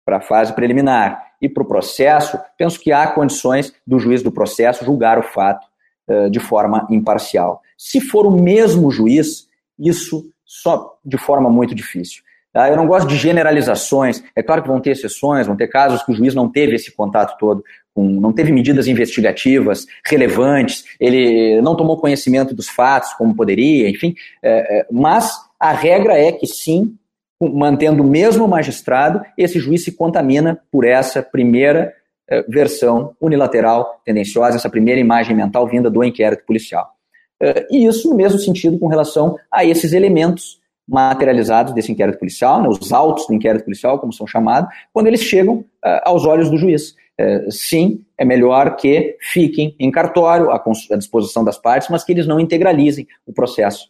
para 0.04 0.18
a 0.18 0.22
fase 0.22 0.54
preliminar 0.54 1.24
e 1.42 1.48
para 1.48 1.64
o 1.64 1.68
processo, 1.68 2.40
penso 2.58 2.80
que 2.80 2.92
há 2.92 3.08
condições 3.08 3.74
do 3.86 4.00
juiz 4.00 4.22
do 4.24 4.32
processo 4.32 4.86
julgar 4.86 5.20
o 5.20 5.24
fato 5.24 5.68
é, 6.08 6.30
de 6.30 6.40
forma 6.40 6.88
imparcial. 6.90 7.62
Se 7.78 8.00
for 8.00 8.26
o 8.26 8.32
mesmo 8.32 8.92
juiz, 8.92 9.48
isso 9.78 10.30
só 10.46 10.98
de 11.04 11.18
forma 11.18 11.50
muito 11.50 11.74
difícil. 11.74 12.24
Tá? 12.56 12.70
Eu 12.70 12.78
não 12.78 12.88
gosto 12.88 13.06
de 13.06 13.18
generalizações. 13.18 14.24
É 14.34 14.42
claro 14.42 14.62
que 14.62 14.70
vão 14.70 14.80
ter 14.80 14.92
exceções, 14.92 15.46
vão 15.46 15.58
ter 15.58 15.68
casos 15.68 16.02
que 16.02 16.14
o 16.14 16.16
juiz 16.16 16.34
não 16.34 16.50
teve 16.50 16.74
esse 16.74 16.90
contato 16.90 17.38
todo, 17.38 17.62
com, 17.94 18.02
não 18.08 18.32
teve 18.32 18.50
medidas 18.50 18.88
investigativas 18.88 19.86
relevantes, 20.06 20.86
ele 20.98 21.60
não 21.62 21.76
tomou 21.76 22.00
conhecimento 22.00 22.56
dos 22.56 22.70
fatos 22.70 23.12
como 23.16 23.36
poderia, 23.36 23.90
enfim. 23.90 24.16
É, 24.42 24.80
é, 24.80 24.88
mas 24.90 25.34
a 25.60 25.74
regra 25.74 26.18
é 26.18 26.32
que 26.32 26.48
sim, 26.48 26.96
mantendo 27.42 28.02
o 28.02 28.08
mesmo 28.08 28.48
magistrado, 28.48 29.22
esse 29.38 29.60
juiz 29.60 29.84
se 29.84 29.92
contamina 29.92 30.58
por 30.72 30.86
essa 30.86 31.22
primeira 31.22 31.94
é, 32.30 32.42
versão 32.44 33.14
unilateral, 33.20 34.00
tendenciosa, 34.06 34.56
essa 34.56 34.70
primeira 34.70 35.02
imagem 35.02 35.36
mental 35.36 35.68
vinda 35.68 35.90
do 35.90 36.02
inquérito 36.06 36.46
policial. 36.46 36.90
É, 37.38 37.68
e 37.70 37.86
isso 37.86 38.10
no 38.10 38.16
mesmo 38.16 38.40
sentido 38.40 38.80
com 38.80 38.88
relação 38.88 39.36
a 39.52 39.66
esses 39.66 39.92
elementos 39.92 40.64
materializados 40.88 41.74
desse 41.74 41.92
inquérito 41.92 42.20
policial, 42.20 42.62
né, 42.62 42.70
os 42.70 42.92
autos 42.94 43.26
do 43.28 43.34
inquérito 43.34 43.66
policial, 43.66 44.00
como 44.00 44.14
são 44.14 44.28
chamados, 44.28 44.70
quando 44.94 45.08
eles 45.08 45.22
chegam 45.22 45.56
uh, 45.56 45.66
aos 46.04 46.26
olhos 46.26 46.50
do 46.50 46.58
juiz. 46.58 46.96
Uh, 47.20 47.52
sim, 47.52 48.06
é 48.18 48.26
melhor 48.26 48.76
que 48.76 49.18
fiquem 49.20 49.76
em 49.80 49.90
cartório, 49.90 50.52
à, 50.52 50.64
à, 50.92 50.96
disposição 50.96 51.44
das 51.44 51.58
partes, 51.58 51.90
mas 51.90 52.04
que 52.04 52.12
eles 52.12 52.28
não 52.28 52.40
integralizem 52.40 53.08
o 53.26 53.34
processo, 53.34 53.90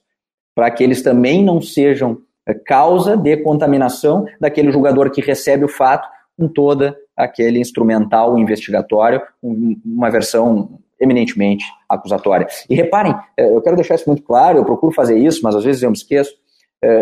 para 0.54 0.72
que 0.72 0.84
eles 0.84 1.02
também 1.02 1.44
não 1.44 1.62
sejam 1.62 2.14
uh, 2.14 2.64
causa 2.66 3.18
de 3.18 3.38
contaminação 3.38 4.26
daquele 4.40 4.72
julgador 4.72 5.12
que 5.12 5.22
recebe 5.22 5.66
o 5.66 5.70
fato 5.70 6.08
com 6.38 6.48
toda 6.48 6.96
aquele 7.16 7.60
instrumental 7.60 8.38
investigatório, 8.38 9.22
um, 9.42 9.80
uma 9.86 10.10
versão 10.10 10.80
eminentemente 11.00 11.66
acusatória. 11.90 12.48
E 12.70 12.76
reparem, 12.76 13.14
eu 13.38 13.62
quero 13.62 13.76
deixar 13.76 13.96
isso 13.96 14.08
muito 14.08 14.24
claro, 14.24 14.58
eu 14.58 14.66
procuro 14.66 14.94
fazer 14.94 15.18
isso, 15.18 15.42
mas 15.44 15.56
às 15.56 15.64
vezes 15.64 15.84
eu 15.84 15.90
me 15.90 15.96
esqueço, 15.96 16.34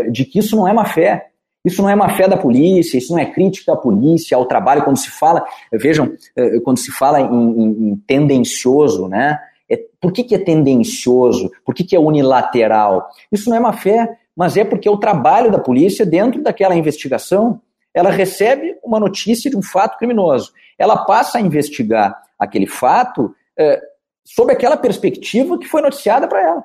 de 0.09 0.25
que 0.25 0.39
isso 0.39 0.55
não 0.55 0.67
é 0.67 0.73
má 0.73 0.85
fé. 0.85 1.29
Isso 1.65 1.81
não 1.81 1.89
é 1.89 1.95
má 1.95 2.09
fé 2.09 2.27
da 2.27 2.35
polícia, 2.35 2.97
isso 2.97 3.13
não 3.13 3.19
é 3.19 3.25
crítica 3.25 3.71
à 3.71 3.77
polícia, 3.77 4.35
ao 4.35 4.45
trabalho, 4.45 4.83
quando 4.83 4.97
se 4.97 5.09
fala, 5.09 5.45
vejam, 5.71 6.11
eh, 6.35 6.59
quando 6.59 6.77
se 6.77 6.91
fala 6.91 7.21
em, 7.21 7.25
em, 7.25 7.89
em 7.89 7.95
tendencioso, 8.05 9.07
né? 9.07 9.39
É, 9.69 9.79
por 10.01 10.11
que, 10.11 10.25
que 10.25 10.35
é 10.35 10.37
tendencioso? 10.37 11.49
Por 11.65 11.73
que, 11.73 11.85
que 11.85 11.95
é 11.95 11.99
unilateral? 11.99 13.09
Isso 13.31 13.49
não 13.49 13.55
é 13.55 13.59
má 13.61 13.71
fé, 13.71 14.17
mas 14.35 14.57
é 14.57 14.65
porque 14.65 14.89
é 14.89 14.91
o 14.91 14.97
trabalho 14.97 15.51
da 15.51 15.57
polícia 15.57 16.05
dentro 16.05 16.43
daquela 16.43 16.75
investigação. 16.75 17.61
Ela 17.93 18.09
recebe 18.09 18.75
uma 18.83 18.99
notícia 18.99 19.49
de 19.49 19.55
um 19.55 19.61
fato 19.61 19.97
criminoso. 19.97 20.51
Ela 20.77 21.05
passa 21.05 21.37
a 21.37 21.41
investigar 21.41 22.13
aquele 22.37 22.67
fato 22.67 23.33
é, 23.57 23.81
sob 24.25 24.51
aquela 24.51 24.75
perspectiva 24.75 25.57
que 25.57 25.67
foi 25.67 25.81
noticiada 25.81 26.27
para 26.27 26.41
ela. 26.41 26.63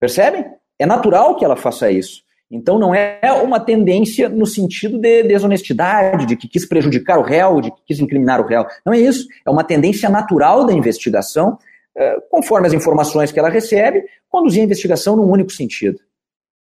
Percebem? 0.00 0.46
É 0.78 0.86
natural 0.86 1.36
que 1.36 1.44
ela 1.44 1.56
faça 1.56 1.90
isso. 1.90 2.22
Então 2.50 2.78
não 2.78 2.94
é 2.94 3.20
uma 3.42 3.58
tendência 3.58 4.28
no 4.28 4.46
sentido 4.46 4.98
de 4.98 5.24
desonestidade, 5.24 6.26
de 6.26 6.36
que 6.36 6.46
quis 6.46 6.66
prejudicar 6.66 7.18
o 7.18 7.22
réu, 7.22 7.60
de 7.60 7.70
que 7.70 7.82
quis 7.86 7.98
incriminar 7.98 8.40
o 8.40 8.46
réu. 8.46 8.64
Não 8.84 8.92
é 8.92 8.98
isso. 8.98 9.26
É 9.44 9.50
uma 9.50 9.64
tendência 9.64 10.08
natural 10.08 10.64
da 10.64 10.72
investigação, 10.72 11.58
eh, 11.96 12.18
conforme 12.30 12.68
as 12.68 12.72
informações 12.72 13.32
que 13.32 13.38
ela 13.38 13.48
recebe, 13.48 14.04
conduzir 14.28 14.60
a 14.60 14.64
investigação 14.64 15.16
num 15.16 15.28
único 15.28 15.50
sentido. 15.50 15.98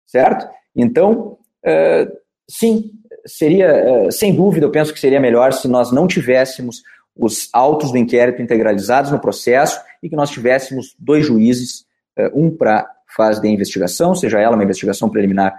Certo? 0.07 0.49
Então, 0.75 1.37
eh, 1.63 2.11
sim, 2.49 2.91
seria, 3.27 3.67
eh, 3.67 4.11
sem 4.11 4.35
dúvida, 4.35 4.65
eu 4.65 4.71
penso 4.71 4.93
que 4.93 5.01
seria 5.01 5.21
melhor 5.21 5.53
se 5.53 5.69
nós 5.69 5.93
não 5.93 6.07
tivéssemos 6.07 6.83
os 7.15 7.49
autos 7.53 7.93
do 7.93 7.99
inquérito 7.99 8.41
integralizados 8.41 9.11
no 9.11 9.21
processo 9.21 9.81
e 10.03 10.09
que 10.09 10.17
nós 10.17 10.31
tivéssemos 10.31 10.97
dois 10.99 11.25
juízes, 11.25 11.85
um 12.33 12.49
para 12.49 12.89
fase 13.15 13.41
de 13.41 13.49
investigação, 13.49 14.15
seja 14.15 14.41
ela 14.41 14.57
uma 14.57 14.65
investigação 14.65 15.09
preliminar 15.09 15.55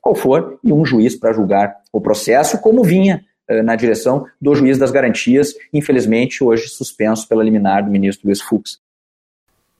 qual 0.00 0.14
for, 0.14 0.58
e 0.62 0.72
um 0.72 0.84
juiz 0.84 1.16
para 1.16 1.32
julgar 1.32 1.76
o 1.92 2.00
processo, 2.00 2.58
como 2.58 2.82
vinha 2.82 3.24
é, 3.48 3.62
na 3.62 3.76
direção 3.76 4.26
do 4.40 4.54
juiz 4.54 4.76
das 4.76 4.90
garantias, 4.90 5.54
infelizmente 5.72 6.44
hoje 6.44 6.68
suspenso 6.68 7.26
pela 7.26 7.42
liminar 7.42 7.84
do 7.84 7.90
ministro 7.90 8.26
Luiz 8.26 8.40
Fux. 8.40 8.78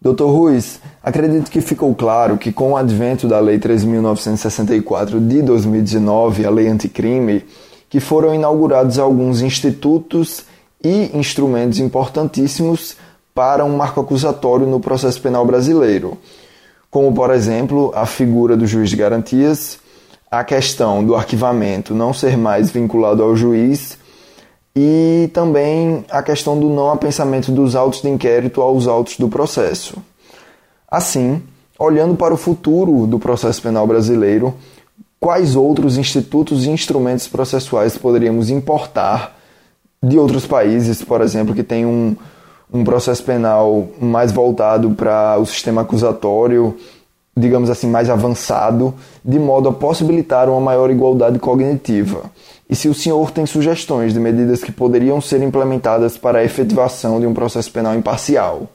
Doutor 0.01 0.31
Ruiz, 0.31 0.81
acredito 1.03 1.51
que 1.51 1.61
ficou 1.61 1.93
claro 1.93 2.39
que 2.39 2.53
com 2.53 2.73
o 2.73 2.77
advento 2.77 3.27
da 3.27 3.41
Lei 3.41 3.59
3.964 3.59 5.19
de 5.27 5.43
2019, 5.43 6.47
a 6.47 6.51
Lei 6.51 6.69
Anticrime, 6.69 7.45
que 7.91 7.99
foram 7.99 8.33
inaugurados 8.33 8.99
alguns 8.99 9.41
institutos 9.41 10.45
e 10.83 11.11
instrumentos 11.19 11.81
importantíssimos 11.81 12.97
para 13.35 13.65
um 13.65 13.77
marco 13.77 14.01
acusatório 14.01 14.67
no 14.67 14.79
processo 14.79 15.21
penal 15.21 15.45
brasileiro, 15.45 16.17
como, 16.91 17.13
por 17.13 17.31
exemplo, 17.31 17.93
a 17.95 18.07
figura 18.07 18.57
do 18.57 18.67
juiz 18.67 18.91
de 18.91 18.97
garantias, 18.97 19.81
a 20.31 20.45
questão 20.45 21.05
do 21.05 21.15
arquivamento 21.15 21.95
não 21.95 22.13
ser 22.13 22.37
mais 22.37 22.71
vinculado 22.71 23.23
ao 23.23 23.35
juiz 23.35 23.99
e 24.77 25.31
também 25.33 26.05
a 26.11 26.23
questão 26.23 26.59
do 26.59 26.69
não 26.69 26.91
apensamento 26.91 27.51
dos 27.51 27.75
autos 27.75 28.03
de 28.03 28.09
inquérito 28.09 28.61
aos 28.61 28.87
autos 28.87 29.17
do 29.17 29.29
processo. 29.29 29.97
Assim, 30.91 31.43
olhando 31.79 32.15
para 32.15 32.35
o 32.35 32.37
futuro 32.37 33.07
do 33.07 33.19
processo 33.19 33.61
penal 33.63 33.87
brasileiro, 33.87 34.55
quais 35.19 35.57
outros 35.57 35.97
institutos 35.97 36.65
e 36.65 36.71
instrumentos 36.71 37.27
processuais 37.27 37.97
poderíamos 37.97 38.51
importar 38.51 39.37
de 40.03 40.19
outros 40.19 40.47
países, 40.47 41.03
por 41.03 41.21
exemplo, 41.21 41.55
que 41.55 41.63
têm 41.63 41.85
um, 41.85 42.15
um 42.73 42.85
processo 42.85 43.23
penal 43.25 43.89
mais 44.01 44.31
voltado 44.31 44.91
para 44.91 45.39
o 45.39 45.47
sistema 45.47 45.81
acusatório 45.81 46.77
digamos 47.39 47.71
assim, 47.71 47.89
mais 47.89 48.11
avançado, 48.11 48.95
de 49.25 49.39
modo 49.39 49.69
a 49.69 49.73
possibilitar 49.73 50.49
uma 50.49 50.61
maior 50.61 50.91
igualdade 50.91 51.39
cognitiva. 51.39 52.31
E 52.69 52.77
se 52.77 52.89
o 52.89 52.95
senhor 52.95 53.31
tem 53.31 53.47
sugestões 53.47 54.13
de 54.13 54.21
medidas 54.21 54.63
que 54.63 54.73
poderiam 54.73 55.21
ser 55.21 55.43
implementadas 55.43 56.19
para 56.19 56.41
a 56.41 56.45
efetivação 56.45 57.19
de 57.19 57.27
um 57.27 57.33
processo 57.33 57.73
penal 57.73 57.95
imparcial? 57.95 58.69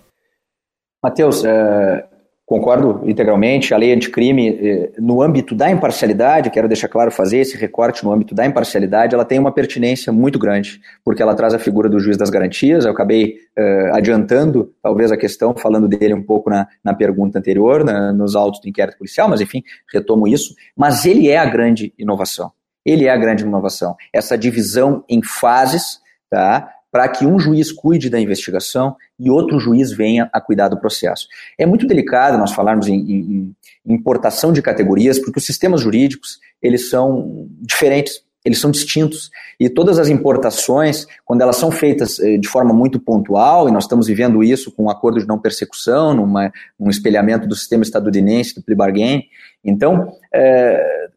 Matheus, 1.03 1.43
é, 1.45 2.05
Concordo 2.45 3.01
integralmente. 3.09 3.73
A 3.73 3.77
lei 3.77 3.93
anticrime, 3.93 4.49
eh, 4.49 4.91
no 4.99 5.21
âmbito 5.21 5.55
da 5.55 5.71
imparcialidade, 5.71 6.49
quero 6.49 6.67
deixar 6.67 6.89
claro, 6.89 7.09
fazer 7.09 7.37
esse 7.37 7.55
recorte 7.55 8.03
no 8.03 8.11
âmbito 8.11 8.35
da 8.35 8.45
imparcialidade, 8.45 9.15
ela 9.15 9.23
tem 9.23 9.39
uma 9.39 9.51
pertinência 9.51 10.11
muito 10.11 10.37
grande, 10.37 10.81
porque 11.05 11.21
ela 11.21 11.33
traz 11.35 11.53
a 11.53 11.59
figura 11.59 11.87
do 11.87 11.99
juiz 11.99 12.17
das 12.17 12.29
garantias. 12.29 12.83
Eu 12.83 12.91
acabei 12.91 13.37
uh, 13.57 13.95
adiantando, 13.95 14.73
talvez, 14.83 15.09
a 15.09 15.17
questão, 15.17 15.55
falando 15.55 15.87
dele 15.87 16.13
um 16.13 16.21
pouco 16.21 16.49
na, 16.49 16.67
na 16.83 16.93
pergunta 16.93 17.39
anterior, 17.39 17.81
na, 17.83 18.11
nos 18.11 18.35
autos 18.35 18.59
do 18.59 18.67
inquérito 18.67 18.97
policial, 18.97 19.29
mas 19.29 19.39
enfim, 19.39 19.63
retomo 19.93 20.27
isso. 20.27 20.53
Mas 20.75 21.05
ele 21.05 21.29
é 21.29 21.37
a 21.37 21.45
grande 21.45 21.93
inovação. 21.97 22.51
Ele 22.85 23.05
é 23.05 23.09
a 23.09 23.17
grande 23.17 23.43
inovação. 23.45 23.95
Essa 24.11 24.37
divisão 24.37 25.05
em 25.07 25.23
fases, 25.23 26.01
tá? 26.29 26.69
Para 26.93 27.07
que 27.07 27.25
um 27.25 27.39
juiz 27.39 27.71
cuide 27.71 28.07
da 28.07 28.19
investigação 28.19 28.95
e 29.19 29.27
outro 29.27 29.57
juiz 29.59 29.91
venha 29.91 30.29
a 30.31 30.39
cuidar 30.39 30.67
do 30.67 30.79
processo. 30.79 31.27
É 31.57 31.65
muito 31.65 31.87
delicado 31.87 32.37
nós 32.37 32.51
falarmos 32.51 32.87
em, 32.87 32.93
em, 32.93 33.55
em 33.83 33.93
importação 33.95 34.53
de 34.53 34.61
categorias, 34.61 35.17
porque 35.17 35.39
os 35.39 35.45
sistemas 35.45 35.81
jurídicos 35.81 36.39
eles 36.61 36.91
são 36.91 37.47
diferentes, 37.59 38.21
eles 38.45 38.59
são 38.59 38.69
distintos. 38.69 39.31
E 39.59 39.69
todas 39.69 39.97
as 39.97 40.07
importações, 40.07 41.07
quando 41.25 41.41
elas 41.41 41.55
são 41.55 41.71
feitas 41.71 42.19
eh, 42.19 42.37
de 42.37 42.47
forma 42.47 42.75
muito 42.75 42.99
pontual, 42.99 43.67
e 43.67 43.71
nós 43.71 43.85
estamos 43.85 44.05
vivendo 44.05 44.43
isso 44.43 44.71
com 44.71 44.83
um 44.83 44.89
acordo 44.89 45.19
de 45.19 45.27
não 45.27 45.39
persecução, 45.39 46.13
numa, 46.13 46.51
um 46.79 46.91
espelhamento 46.91 47.47
do 47.47 47.55
sistema 47.55 47.81
estadunidense 47.81 48.53
do 48.53 48.61
plea 48.61 48.77
bargain, 48.77 49.23
então, 49.63 50.13
é, 50.31 51.07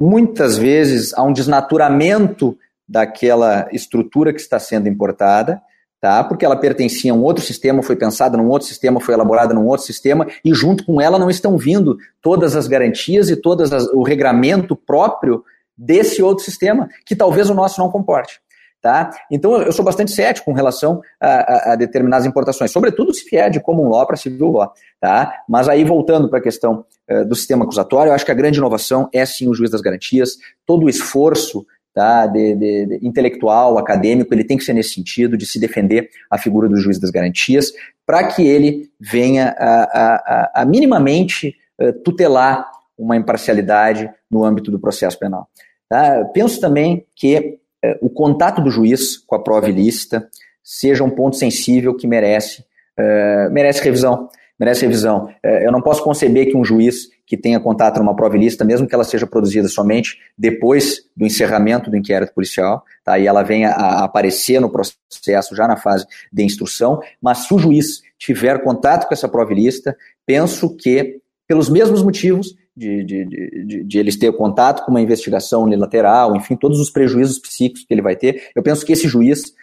muitas 0.00 0.58
vezes 0.58 1.14
há 1.14 1.22
um 1.22 1.32
desnaturamento 1.32 2.58
daquela 2.88 3.68
estrutura 3.72 4.32
que 4.32 4.40
está 4.40 4.58
sendo 4.58 4.88
importada, 4.88 5.60
tá? 6.00 6.22
Porque 6.22 6.44
ela 6.44 6.56
pertencia 6.56 7.12
a 7.12 7.14
um 7.14 7.22
outro 7.22 7.42
sistema, 7.42 7.82
foi 7.82 7.96
pensada 7.96 8.36
num 8.36 8.48
outro 8.48 8.68
sistema, 8.68 9.00
foi 9.00 9.14
elaborada 9.14 9.52
num 9.52 9.66
outro 9.66 9.86
sistema 9.86 10.26
e 10.44 10.54
junto 10.54 10.84
com 10.84 11.00
ela 11.00 11.18
não 11.18 11.28
estão 11.28 11.56
vindo 11.58 11.98
todas 12.22 12.54
as 12.54 12.68
garantias 12.68 13.28
e 13.28 13.36
todo 13.36 13.64
o 13.92 14.02
regramento 14.02 14.76
próprio 14.76 15.42
desse 15.76 16.22
outro 16.22 16.44
sistema 16.44 16.88
que 17.04 17.16
talvez 17.16 17.50
o 17.50 17.54
nosso 17.54 17.80
não 17.80 17.90
comporte. 17.90 18.40
Tá? 18.80 19.10
Então 19.32 19.60
eu 19.62 19.72
sou 19.72 19.84
bastante 19.84 20.12
cético 20.12 20.44
com 20.44 20.52
relação 20.52 21.00
a, 21.20 21.70
a, 21.70 21.72
a 21.72 21.76
determinadas 21.76 22.24
importações, 22.24 22.70
sobretudo 22.70 23.12
se 23.12 23.28
vier 23.28 23.50
de 23.50 23.58
common 23.58 23.88
law 23.88 24.06
para 24.06 24.16
civil 24.16 24.52
law. 24.52 24.72
Tá? 25.00 25.42
Mas 25.48 25.68
aí 25.68 25.82
voltando 25.82 26.28
para 26.28 26.38
a 26.38 26.42
questão 26.42 26.84
uh, 27.10 27.24
do 27.24 27.34
sistema 27.34 27.64
acusatório, 27.64 28.10
eu 28.10 28.14
acho 28.14 28.24
que 28.24 28.30
a 28.30 28.34
grande 28.34 28.58
inovação 28.58 29.08
é 29.12 29.26
sim 29.26 29.48
o 29.48 29.54
juiz 29.54 29.72
das 29.72 29.80
garantias, 29.80 30.36
todo 30.64 30.86
o 30.86 30.88
esforço 30.88 31.66
tá, 31.96 32.26
de, 32.26 32.54
de, 32.54 32.86
de, 32.86 33.06
intelectual, 33.06 33.78
acadêmico, 33.78 34.34
ele 34.34 34.44
tem 34.44 34.58
que 34.58 34.64
ser 34.64 34.74
nesse 34.74 34.90
sentido, 34.90 35.34
de 35.34 35.46
se 35.46 35.58
defender 35.58 36.10
a 36.30 36.36
figura 36.36 36.68
do 36.68 36.76
juiz 36.76 37.00
das 37.00 37.10
garantias, 37.10 37.72
para 38.04 38.28
que 38.28 38.46
ele 38.46 38.90
venha 39.00 39.56
a, 39.58 39.82
a, 39.82 40.50
a, 40.56 40.64
minimamente 40.66 41.56
uh, 41.80 41.94
tutelar 42.04 42.70
uma 42.98 43.16
imparcialidade 43.16 44.10
no 44.30 44.44
âmbito 44.44 44.70
do 44.70 44.78
processo 44.78 45.18
penal. 45.18 45.48
Tá? 45.88 46.22
Penso 46.34 46.60
também 46.60 47.06
que 47.16 47.58
uh, 47.82 47.96
o 48.02 48.10
contato 48.10 48.60
do 48.60 48.70
juiz 48.70 49.16
com 49.16 49.34
a 49.34 49.42
prova 49.42 49.70
ilícita 49.70 50.28
seja 50.62 51.02
um 51.02 51.08
ponto 51.08 51.36
sensível 51.36 51.96
que 51.96 52.06
merece, 52.06 52.60
uh, 52.98 53.50
merece 53.50 53.82
revisão. 53.82 54.28
Merece 54.58 54.82
revisão. 54.82 55.28
eu 55.42 55.70
não 55.70 55.82
posso 55.82 56.02
conceber 56.02 56.46
que 56.50 56.56
um 56.56 56.64
juiz 56.64 57.08
que 57.26 57.36
tenha 57.36 57.58
contato 57.58 57.98
numa 57.98 58.14
prova 58.14 58.36
ilícita, 58.36 58.64
mesmo 58.64 58.86
que 58.86 58.94
ela 58.94 59.04
seja 59.04 59.26
produzida 59.26 59.68
somente 59.68 60.18
depois 60.38 61.04
do 61.16 61.26
encerramento 61.26 61.90
do 61.90 61.96
inquérito 61.96 62.32
policial, 62.32 62.84
tá? 63.04 63.18
e 63.18 63.26
ela 63.26 63.42
venha 63.42 63.70
a 63.70 64.04
aparecer 64.04 64.60
no 64.60 64.70
processo 64.70 65.54
já 65.54 65.66
na 65.66 65.76
fase 65.76 66.06
de 66.32 66.44
instrução, 66.44 67.00
mas 67.20 67.38
se 67.38 67.52
o 67.52 67.58
juiz 67.58 68.02
tiver 68.16 68.62
contato 68.62 69.08
com 69.08 69.12
essa 69.12 69.28
prova 69.28 69.52
ilícita, 69.52 69.96
penso 70.24 70.74
que, 70.76 71.20
pelos 71.48 71.68
mesmos 71.68 72.02
motivos 72.02 72.54
de, 72.76 73.02
de, 73.04 73.24
de, 73.24 73.84
de, 73.84 73.98
eles 73.98 74.16
ter 74.16 74.32
contato 74.36 74.84
com 74.84 74.90
uma 74.90 75.00
investigação 75.00 75.64
unilateral, 75.64 76.36
enfim, 76.36 76.56
todos 76.56 76.78
os 76.78 76.90
prejuízos 76.90 77.38
psíquicos 77.38 77.84
que 77.84 77.92
ele 77.92 78.02
vai 78.02 78.14
ter, 78.14 78.50
eu 78.54 78.62
penso 78.62 78.84
que 78.84 78.92
esse 78.92 79.08
juiz 79.08 79.54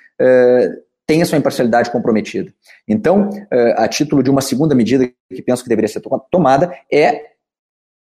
eh, 1.03 1.13
tenha 1.13 1.25
sua 1.25 1.37
imparcialidade 1.37 1.91
comprometida. 1.91 2.53
Então, 2.87 3.29
eh, 3.51 3.75
a 3.77 3.87
título 3.87 4.23
de 4.23 4.29
uma 4.29 4.41
segunda 4.41 4.73
medida 4.73 5.11
que 5.29 5.41
penso 5.41 5.63
que 5.63 5.69
deveria 5.69 5.87
ser 5.87 6.01
tomada 6.31 6.73
é 6.91 7.33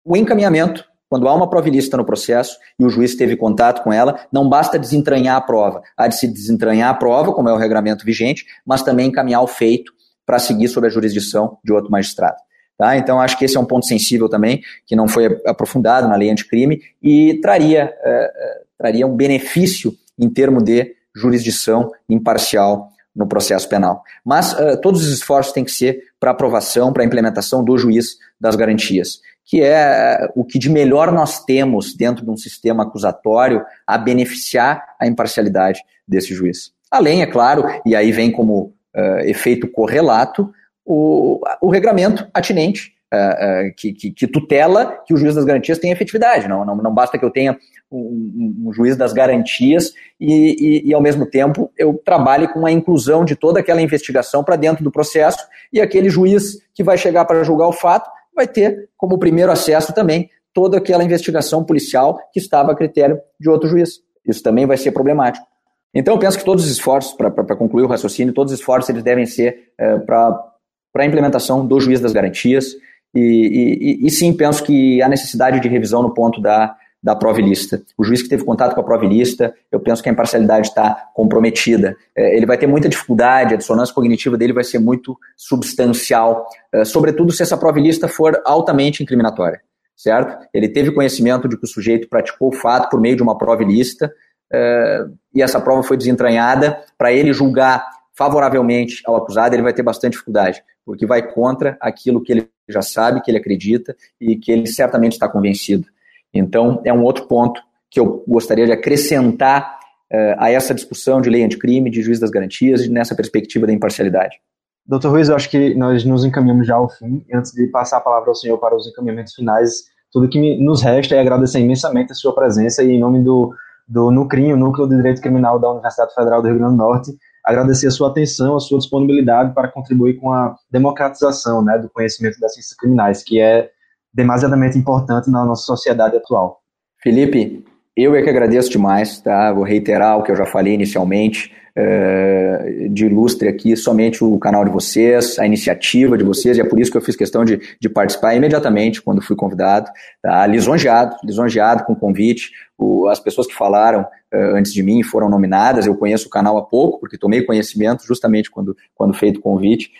o 0.06 0.15
encaminhamento, 0.15 0.86
quando 1.10 1.28
há 1.28 1.34
uma 1.34 1.49
prova 1.49 1.67
ilícita 1.67 1.97
no 1.97 2.06
processo 2.06 2.58
e 2.80 2.86
o 2.86 2.89
juiz 2.89 3.15
teve 3.15 3.36
contato 3.36 3.84
com 3.84 3.91
ela, 3.91 4.19
não 4.32 4.47
basta 4.47 4.78
desentranhar 4.78 5.38
a 5.38 5.41
prova. 5.41 5.82
Há 5.97 6.08
de 6.08 6.15
se 6.15 6.28
desentranhar 6.28 6.89
a 6.89 6.93
prova, 6.93 7.34
como 7.34 7.49
é 7.49 7.54
o 7.54 7.58
regramento 7.58 8.06
vigente, 8.06 8.45
mas 8.65 8.84
também 8.84 9.08
encaminhar 9.08 9.41
o 9.41 9.47
feito 9.47 9.91
para 10.25 10.38
seguir 10.38 10.67
sob 10.67 10.86
a 10.86 10.89
jurisdição 10.89 11.58
de 11.63 11.73
outro 11.73 11.89
magistrado. 11.89 12.38
Tá? 12.78 12.95
Então, 12.95 13.19
acho 13.19 13.38
que 13.38 13.43
esse 13.43 13.58
é 13.58 13.60
um 13.60 13.65
ponto 13.65 13.86
sensível 13.86 14.30
também, 14.30 14.62
que 14.86 14.95
não 14.95 15.08
foi 15.08 15.25
aprofundado 15.45 16.08
na 16.08 16.15
lei 16.15 16.30
anticrime 16.30 16.82
e 17.02 17.39
traria, 17.41 17.91
é, 18.02 18.10
é, 18.10 18.62
traria 18.78 19.06
um 19.06 19.15
benefício 19.15 19.93
em 20.17 20.30
termos 20.30 20.63
de 20.63 20.95
jurisdição 21.19 21.91
imparcial 22.08 22.89
no 23.15 23.27
processo 23.27 23.67
penal. 23.67 24.03
Mas 24.23 24.53
uh, 24.53 24.79
todos 24.82 25.03
os 25.03 25.12
esforços 25.12 25.51
têm 25.51 25.65
que 25.65 25.71
ser 25.71 25.99
para 26.19 26.32
aprovação, 26.32 26.93
para 26.93 27.03
implementação 27.03 27.63
do 27.63 27.77
juiz 27.77 28.17
das 28.39 28.55
garantias 28.55 29.19
que 29.49 29.63
é 29.63 30.29
o 30.36 30.45
que 30.45 30.60
de 30.60 30.69
melhor 30.69 31.12
nós 31.12 31.43
temos 31.43 31.95
dentro 31.95 32.23
de 32.23 32.29
um 32.29 32.38
sistema 32.38 32.84
acusatório 32.84 33.65
a 33.86 33.97
beneficiar 33.97 34.86
a 34.99 35.08
imparcialidade 35.08 35.82
desse 36.08 36.36
juiz. 36.36 36.71
Além, 36.91 37.23
é 37.23 37.25
claro, 37.25 37.63
e 37.84 37.95
aí 37.95 38.12
vem 38.12 38.32
como 38.32 38.75
uh, 38.95 39.19
efeito 39.25 39.67
correlato, 39.67 40.53
o, 40.86 41.41
o 41.62 41.69
regramento 41.71 42.27
atinente, 42.32 42.93
uh, 43.13 43.73
que, 43.75 43.93
que, 43.93 44.11
que, 44.11 44.27
tutela 44.27 45.01
que 45.05 45.13
o 45.13 45.17
juiz 45.17 45.35
das 45.35 45.45
garantias 45.45 45.77
tenha 45.79 45.93
efetividade. 45.93 46.47
Não, 46.47 46.65
não, 46.65 46.75
não 46.75 46.93
basta 46.93 47.17
que 47.17 47.25
eu 47.25 47.31
tenha 47.31 47.57
um, 47.91 48.65
um 48.65 48.73
juiz 48.73 48.95
das 48.95 49.13
garantias 49.13 49.93
e, 50.19 50.83
e, 50.83 50.89
e, 50.89 50.93
ao 50.93 51.01
mesmo 51.01 51.25
tempo, 51.25 51.71
eu 51.77 51.93
trabalhe 52.05 52.47
com 52.47 52.65
a 52.65 52.71
inclusão 52.71 53.25
de 53.25 53.35
toda 53.35 53.59
aquela 53.59 53.81
investigação 53.81 54.43
para 54.43 54.55
dentro 54.55 54.83
do 54.83 54.91
processo 54.91 55.39
e 55.73 55.81
aquele 55.81 56.09
juiz 56.09 56.59
que 56.73 56.83
vai 56.83 56.97
chegar 56.97 57.25
para 57.25 57.43
julgar 57.43 57.67
o 57.67 57.73
fato 57.73 58.09
vai 58.35 58.47
ter 58.47 58.89
como 58.95 59.17
primeiro 59.17 59.51
acesso 59.51 59.93
também 59.93 60.29
toda 60.53 60.77
aquela 60.77 61.03
investigação 61.03 61.63
policial 61.63 62.19
que 62.31 62.39
estava 62.39 62.71
a 62.71 62.75
critério 62.75 63.19
de 63.39 63.49
outro 63.49 63.67
juiz. 63.67 64.01
Isso 64.25 64.43
também 64.43 64.65
vai 64.65 64.77
ser 64.77 64.91
problemático. 64.91 65.45
Então, 65.93 66.13
eu 66.13 66.19
penso 66.19 66.37
que 66.37 66.45
todos 66.45 66.65
os 66.65 66.71
esforços, 66.71 67.13
para 67.13 67.55
concluir 67.55 67.83
o 67.83 67.87
raciocínio, 67.87 68.33
todos 68.33 68.53
os 68.53 68.59
esforços 68.59 68.89
eles 68.89 69.03
devem 69.03 69.25
ser 69.25 69.71
é, 69.77 69.97
para 69.97 70.53
a 70.95 71.05
implementação 71.05 71.65
do 71.65 71.79
juiz 71.79 71.99
das 71.99 72.13
garantias. 72.13 72.75
E, 73.13 73.99
e, 74.01 74.07
e, 74.07 74.11
sim, 74.11 74.33
penso 74.33 74.63
que 74.63 75.01
há 75.01 75.09
necessidade 75.09 75.59
de 75.59 75.67
revisão 75.67 76.03
no 76.03 76.13
ponto 76.13 76.39
da, 76.41 76.75
da 77.01 77.15
provilista. 77.15 77.81
O 77.97 78.03
juiz 78.03 78.21
que 78.21 78.29
teve 78.29 78.43
contato 78.43 78.75
com 78.75 78.81
a 78.81 78.83
provilista, 78.83 79.53
eu 79.71 79.79
penso 79.79 80.03
que 80.03 80.09
a 80.09 80.11
imparcialidade 80.11 80.67
está 80.67 81.07
comprometida. 81.13 81.95
É, 82.15 82.35
ele 82.35 82.45
vai 82.45 82.57
ter 82.57 82.67
muita 82.67 82.89
dificuldade, 82.89 83.53
a 83.53 83.57
dissonância 83.57 83.95
cognitiva 83.95 84.37
dele 84.37 84.53
vai 84.53 84.63
ser 84.63 84.79
muito 84.79 85.17
substancial, 85.35 86.45
é, 86.73 86.83
sobretudo 86.83 87.31
se 87.31 87.41
essa 87.41 87.57
provilista 87.57 88.07
for 88.07 88.41
altamente 88.45 89.01
incriminatória, 89.01 89.61
certo? 89.95 90.45
Ele 90.53 90.67
teve 90.67 90.91
conhecimento 90.91 91.47
de 91.47 91.57
que 91.57 91.65
o 91.65 91.69
sujeito 91.69 92.09
praticou 92.09 92.49
o 92.49 92.55
fato 92.55 92.89
por 92.89 92.99
meio 92.99 93.15
de 93.15 93.23
uma 93.23 93.37
provilista, 93.37 94.11
uh, 94.53 95.17
e 95.33 95.41
essa 95.41 95.59
prova 95.59 95.83
foi 95.83 95.97
desentranhada, 95.97 96.81
para 96.97 97.11
ele 97.11 97.33
julgar 97.33 97.85
favoravelmente 98.19 99.01
ao 99.05 99.15
acusado, 99.15 99.55
ele 99.55 99.63
vai 99.63 99.73
ter 99.73 99.83
bastante 99.83 100.13
dificuldade, 100.13 100.61
porque 100.89 101.06
vai 101.06 101.21
contra 101.21 101.78
aquilo 101.80 102.19
que 102.19 102.32
ele 102.32 102.49
já 102.67 102.82
sabe, 102.82 103.21
que 103.21 103.30
ele 103.30 103.38
acredita 103.38 103.95
e 104.19 104.36
que 104.36 104.52
ele 104.52 104.65
certamente 104.65 105.12
está 105.12 105.30
convencido. 105.30 105.86
Então, 106.34 106.82
é 106.84 106.91
um 106.91 107.04
outro 107.04 107.28
ponto 107.28 107.62
que 107.91 107.99
eu 107.99 108.23
gostaria 108.28 108.65
de 108.65 108.71
acrescentar 108.71 109.78
uh, 110.12 110.34
a 110.39 110.49
essa 110.49 110.73
discussão 110.73 111.21
de 111.21 111.30
lei 111.30 111.43
anticrime, 111.43 111.91
de 111.91 112.02
juiz 112.02 112.19
das 112.19 112.32
garantias, 112.32 112.89
nessa 112.89 113.15
perspectiva 113.15 113.67
da 113.67 113.71
imparcialidade. 113.71 114.38
Doutor 114.84 115.12
Ruiz, 115.12 115.30
eu 115.30 115.36
acho 115.36 115.47
que 115.52 115.75
nós 115.75 116.04
nos 116.04 116.25
encaminhamos 116.25 116.65
já 116.65 116.73
ao 116.73 116.89
fim. 116.89 117.23
Antes 117.32 117.52
de 117.52 117.67
passar 117.67 117.97
a 117.97 118.02
palavra 118.02 118.30
ao 118.30 118.36
senhor 118.36 118.58
para 118.58 118.75
os 118.75 118.88
encaminhamentos 118.88 119.36
finais, 119.36 119.84
tudo 120.12 120.28
que 120.28 120.58
nos 120.58 120.82
resta 120.82 121.13
é 121.13 121.19
agradecer 121.19 121.60
imensamente 121.60 122.13
a 122.13 122.15
sua 122.15 122.34
presença 122.34 122.84
e 122.84 122.93
em 122.93 122.99
nome 122.99 123.21
do 123.21 123.54
do 123.89 124.12
NUCRIM, 124.12 124.54
o 124.54 124.58
Núcleo 124.58 124.88
de 124.88 124.95
Direito 124.95 125.19
Criminal 125.19 125.60
da 125.60 125.71
Universidade 125.71 126.13
Federal 126.13 126.43
do 126.43 126.47
Rio 126.47 126.60
Grande 126.60 126.73
do 126.73 126.78
Norte, 126.78 127.12
agradecer 127.49 127.88
a 127.88 127.91
sua 127.91 128.09
atenção, 128.09 128.55
a 128.55 128.59
sua 128.59 128.77
disponibilidade 128.77 129.53
para 129.55 129.67
contribuir 129.67 130.17
com 130.17 130.31
a 130.31 130.55
democratização 130.69 131.63
né, 131.63 131.79
do 131.79 131.89
conhecimento 131.89 132.39
das 132.39 132.53
ciências 132.53 132.77
criminais, 132.77 133.23
que 133.23 133.41
é 133.41 133.69
demasiadamente 134.13 134.77
importante 134.77 135.31
na 135.31 135.43
nossa 135.43 135.63
sociedade 135.63 136.15
atual. 136.15 136.59
Felipe, 137.01 137.65
eu 137.97 138.13
é 138.15 138.21
que 138.21 138.29
agradeço 138.29 138.69
demais, 138.69 139.19
tá? 139.19 139.51
Vou 139.51 139.63
reiterar 139.63 140.17
o 140.17 140.23
que 140.23 140.31
eu 140.31 140.35
já 140.35 140.45
falei 140.45 140.73
inicialmente, 140.73 141.51
é, 141.81 142.87
de 142.91 143.05
ilustre 143.05 143.47
aqui 143.47 143.75
somente 143.77 144.21
o 144.21 144.37
canal 144.37 144.65
de 144.65 144.71
vocês, 144.71 145.39
a 145.39 145.45
iniciativa 145.45 146.17
de 146.17 146.25
vocês, 146.25 146.57
e 146.57 146.61
é 146.61 146.63
por 146.65 146.77
isso 146.77 146.91
que 146.91 146.97
eu 146.97 147.01
fiz 147.01 147.15
questão 147.15 147.45
de, 147.45 147.59
de 147.79 147.87
participar 147.87 148.35
imediatamente 148.35 149.01
quando 149.01 149.21
fui 149.21 149.35
convidado, 149.35 149.89
tá? 150.21 150.45
lisonjeado, 150.45 151.15
lisonjeado 151.23 151.85
com 151.85 151.93
o 151.93 151.95
convite, 151.95 152.51
o, 152.77 153.07
as 153.07 153.19
pessoas 153.19 153.47
que 153.47 153.55
falaram 153.55 154.01
uh, 154.01 154.55
antes 154.55 154.73
de 154.73 154.83
mim 154.83 155.01
foram 155.03 155.29
nominadas, 155.29 155.85
eu 155.85 155.95
conheço 155.95 156.27
o 156.27 156.29
canal 156.29 156.57
há 156.57 156.61
pouco, 156.61 156.99
porque 156.99 157.17
tomei 157.17 157.43
conhecimento 157.43 158.05
justamente 158.05 158.51
quando, 158.51 158.75
quando 158.93 159.13
feito 159.13 159.37
o 159.37 159.41
convite, 159.41 159.91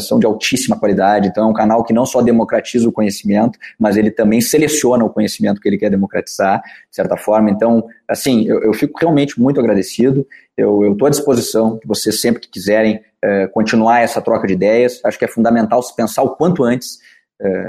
são 0.00 0.18
de 0.18 0.26
altíssima 0.26 0.78
qualidade, 0.78 1.28
então 1.28 1.44
é 1.44 1.46
um 1.46 1.52
canal 1.52 1.84
que 1.84 1.92
não 1.92 2.04
só 2.04 2.20
democratiza 2.20 2.88
o 2.88 2.92
conhecimento, 2.92 3.58
mas 3.78 3.96
ele 3.96 4.10
também 4.10 4.40
seleciona 4.40 5.04
o 5.04 5.10
conhecimento 5.10 5.60
que 5.60 5.68
ele 5.68 5.78
quer 5.78 5.88
democratizar, 5.88 6.60
de 6.62 6.94
certa 6.96 7.16
forma, 7.16 7.50
então, 7.50 7.86
assim, 8.06 8.46
eu, 8.46 8.62
eu 8.62 8.72
fico 8.74 8.98
realmente 9.00 9.40
muito 9.40 9.58
agradecido, 9.60 10.26
eu 10.56 10.92
estou 10.92 11.06
à 11.06 11.10
disposição, 11.10 11.78
que 11.78 11.88
vocês 11.88 12.20
sempre 12.20 12.40
que 12.40 12.48
quiserem 12.48 12.96
uh, 12.96 13.50
continuar 13.52 14.00
essa 14.00 14.20
troca 14.20 14.46
de 14.46 14.52
ideias, 14.52 15.00
acho 15.04 15.18
que 15.18 15.24
é 15.24 15.28
fundamental 15.28 15.82
se 15.82 15.94
pensar 15.94 16.22
o 16.22 16.36
quanto 16.36 16.64
antes 16.64 16.98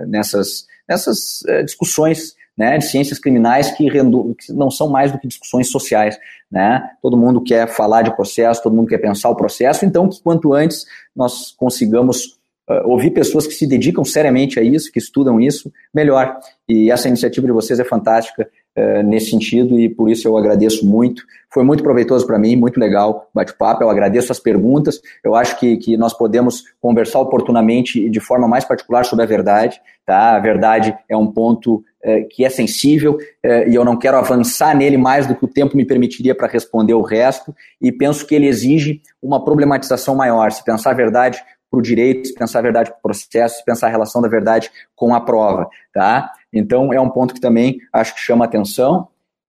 nessas, 0.07 0.67
nessas 0.87 1.39
discussões 1.65 2.35
né, 2.57 2.77
de 2.77 2.85
ciências 2.85 3.19
criminais 3.19 3.71
que, 3.71 3.89
que, 3.89 4.53
não 4.53 4.69
são 4.69 4.89
mais 4.89 5.11
do 5.11 5.17
que 5.17 5.27
discussões 5.27 5.69
sociais. 5.69 6.17
Né? 6.51 6.83
Todo 7.01 7.17
mundo 7.17 7.41
quer 7.41 7.67
falar 7.67 8.03
de 8.03 8.15
processo, 8.15 8.61
todo 8.61 8.75
mundo 8.75 8.87
quer 8.87 8.99
pensar 8.99 9.29
o 9.29 9.35
processo, 9.35 9.85
então 9.85 10.07
que 10.07 10.21
quanto 10.21 10.53
antes 10.53 10.85
nós 11.15 11.51
consigamos 11.51 12.37
uh, 12.69 12.87
ouvir 12.87 13.11
pessoas 13.11 13.47
que 13.47 13.53
se 13.53 13.67
dedicam 13.67 14.03
seriamente 14.03 14.59
a 14.59 14.63
isso, 14.63 14.91
que 14.91 14.99
estudam 14.99 15.39
isso, 15.39 15.71
melhor. 15.93 16.37
E 16.67 16.91
essa 16.91 17.07
iniciativa 17.07 17.47
de 17.47 17.53
vocês 17.53 17.79
é 17.79 17.83
fantástica 17.83 18.47
uh, 18.77 19.03
nesse 19.03 19.31
sentido 19.31 19.79
e 19.79 19.89
por 19.89 20.09
isso 20.09 20.27
eu 20.27 20.37
agradeço 20.37 20.85
muito. 20.85 21.23
Foi 21.51 21.63
muito 21.63 21.83
proveitoso 21.83 22.25
para 22.25 22.39
mim, 22.39 22.55
muito 22.55 22.79
legal 22.79 23.29
o 23.31 23.37
bate-papo. 23.37 23.83
Eu 23.83 23.89
agradeço 23.89 24.31
as 24.31 24.39
perguntas. 24.39 24.99
Eu 25.23 25.35
acho 25.35 25.59
que, 25.59 25.77
que 25.77 25.97
nós 25.97 26.13
podemos 26.13 26.63
conversar 26.81 27.19
oportunamente 27.19 28.03
e 28.03 28.09
de 28.09 28.19
forma 28.19 28.47
mais 28.47 28.65
particular 28.65 29.05
sobre 29.05 29.23
a 29.23 29.27
verdade. 29.27 29.79
Tá? 30.05 30.35
A 30.35 30.39
verdade 30.39 30.95
é 31.07 31.15
um 31.15 31.27
ponto 31.27 31.83
que 32.29 32.43
é 32.43 32.49
sensível 32.49 33.17
é, 33.41 33.69
e 33.69 33.75
eu 33.75 33.85
não 33.85 33.97
quero 33.97 34.17
avançar 34.17 34.75
nele 34.75 34.97
mais 34.97 35.25
do 35.25 35.35
que 35.35 35.45
o 35.45 35.47
tempo 35.47 35.77
me 35.77 35.85
permitiria 35.85 36.35
para 36.35 36.47
responder 36.47 36.93
o 36.93 37.01
resto. 37.01 37.55
E 37.81 37.91
penso 37.91 38.25
que 38.27 38.35
ele 38.35 38.47
exige 38.47 39.01
uma 39.21 39.43
problematização 39.43 40.15
maior. 40.15 40.51
Se 40.51 40.63
pensar 40.63 40.91
a 40.91 40.93
verdade 40.93 41.41
para 41.71 41.79
o 41.79 41.81
direito, 41.81 42.27
se 42.27 42.33
pensar 42.33 42.59
a 42.59 42.61
verdade 42.61 42.89
para 42.91 42.99
o 42.99 43.01
processo, 43.01 43.57
se 43.57 43.65
pensar 43.65 43.87
a 43.87 43.89
relação 43.89 44.21
da 44.21 44.27
verdade 44.27 44.69
com 44.95 45.15
a 45.15 45.21
prova. 45.21 45.69
Tá? 45.93 46.29
Então, 46.51 46.93
é 46.93 46.99
um 46.99 47.09
ponto 47.09 47.33
que 47.33 47.41
também 47.41 47.79
acho 47.91 48.13
que 48.13 48.21
chama 48.21 48.45
atenção. 48.45 49.07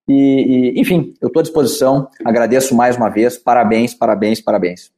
E, 0.08 0.72
e 0.76 0.80
enfim, 0.80 1.14
eu 1.20 1.28
estou 1.28 1.40
à 1.40 1.42
disposição. 1.42 2.08
Agradeço 2.24 2.74
mais 2.74 2.96
uma 2.96 3.08
vez. 3.08 3.36
Parabéns, 3.36 3.94
parabéns, 3.94 4.40
parabéns. 4.40 4.92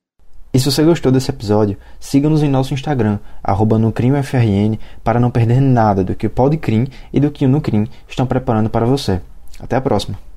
E 0.57 0.59
se 0.59 0.73
você 0.73 0.83
gostou 0.83 1.13
desse 1.13 1.31
episódio, 1.31 1.77
siga-nos 2.01 2.43
em 2.43 2.49
nosso 2.49 2.73
Instagram, 2.73 3.19
arroba 3.45 3.79
NucrimFRN, 3.79 4.79
para 5.05 5.21
não 5.21 5.31
perder 5.31 5.61
nada 5.61 6.03
do 6.03 6.15
que 6.15 6.27
o 6.27 6.31
Podcrim 6.31 6.87
e 7.13 7.21
do 7.21 7.31
que 7.31 7.45
o 7.45 7.49
Nucrim 7.49 7.87
estão 8.09 8.25
preparando 8.25 8.71
para 8.71 8.87
você. 8.87 9.21
Até 9.61 9.77
a 9.77 9.83
próxima! 9.83 10.36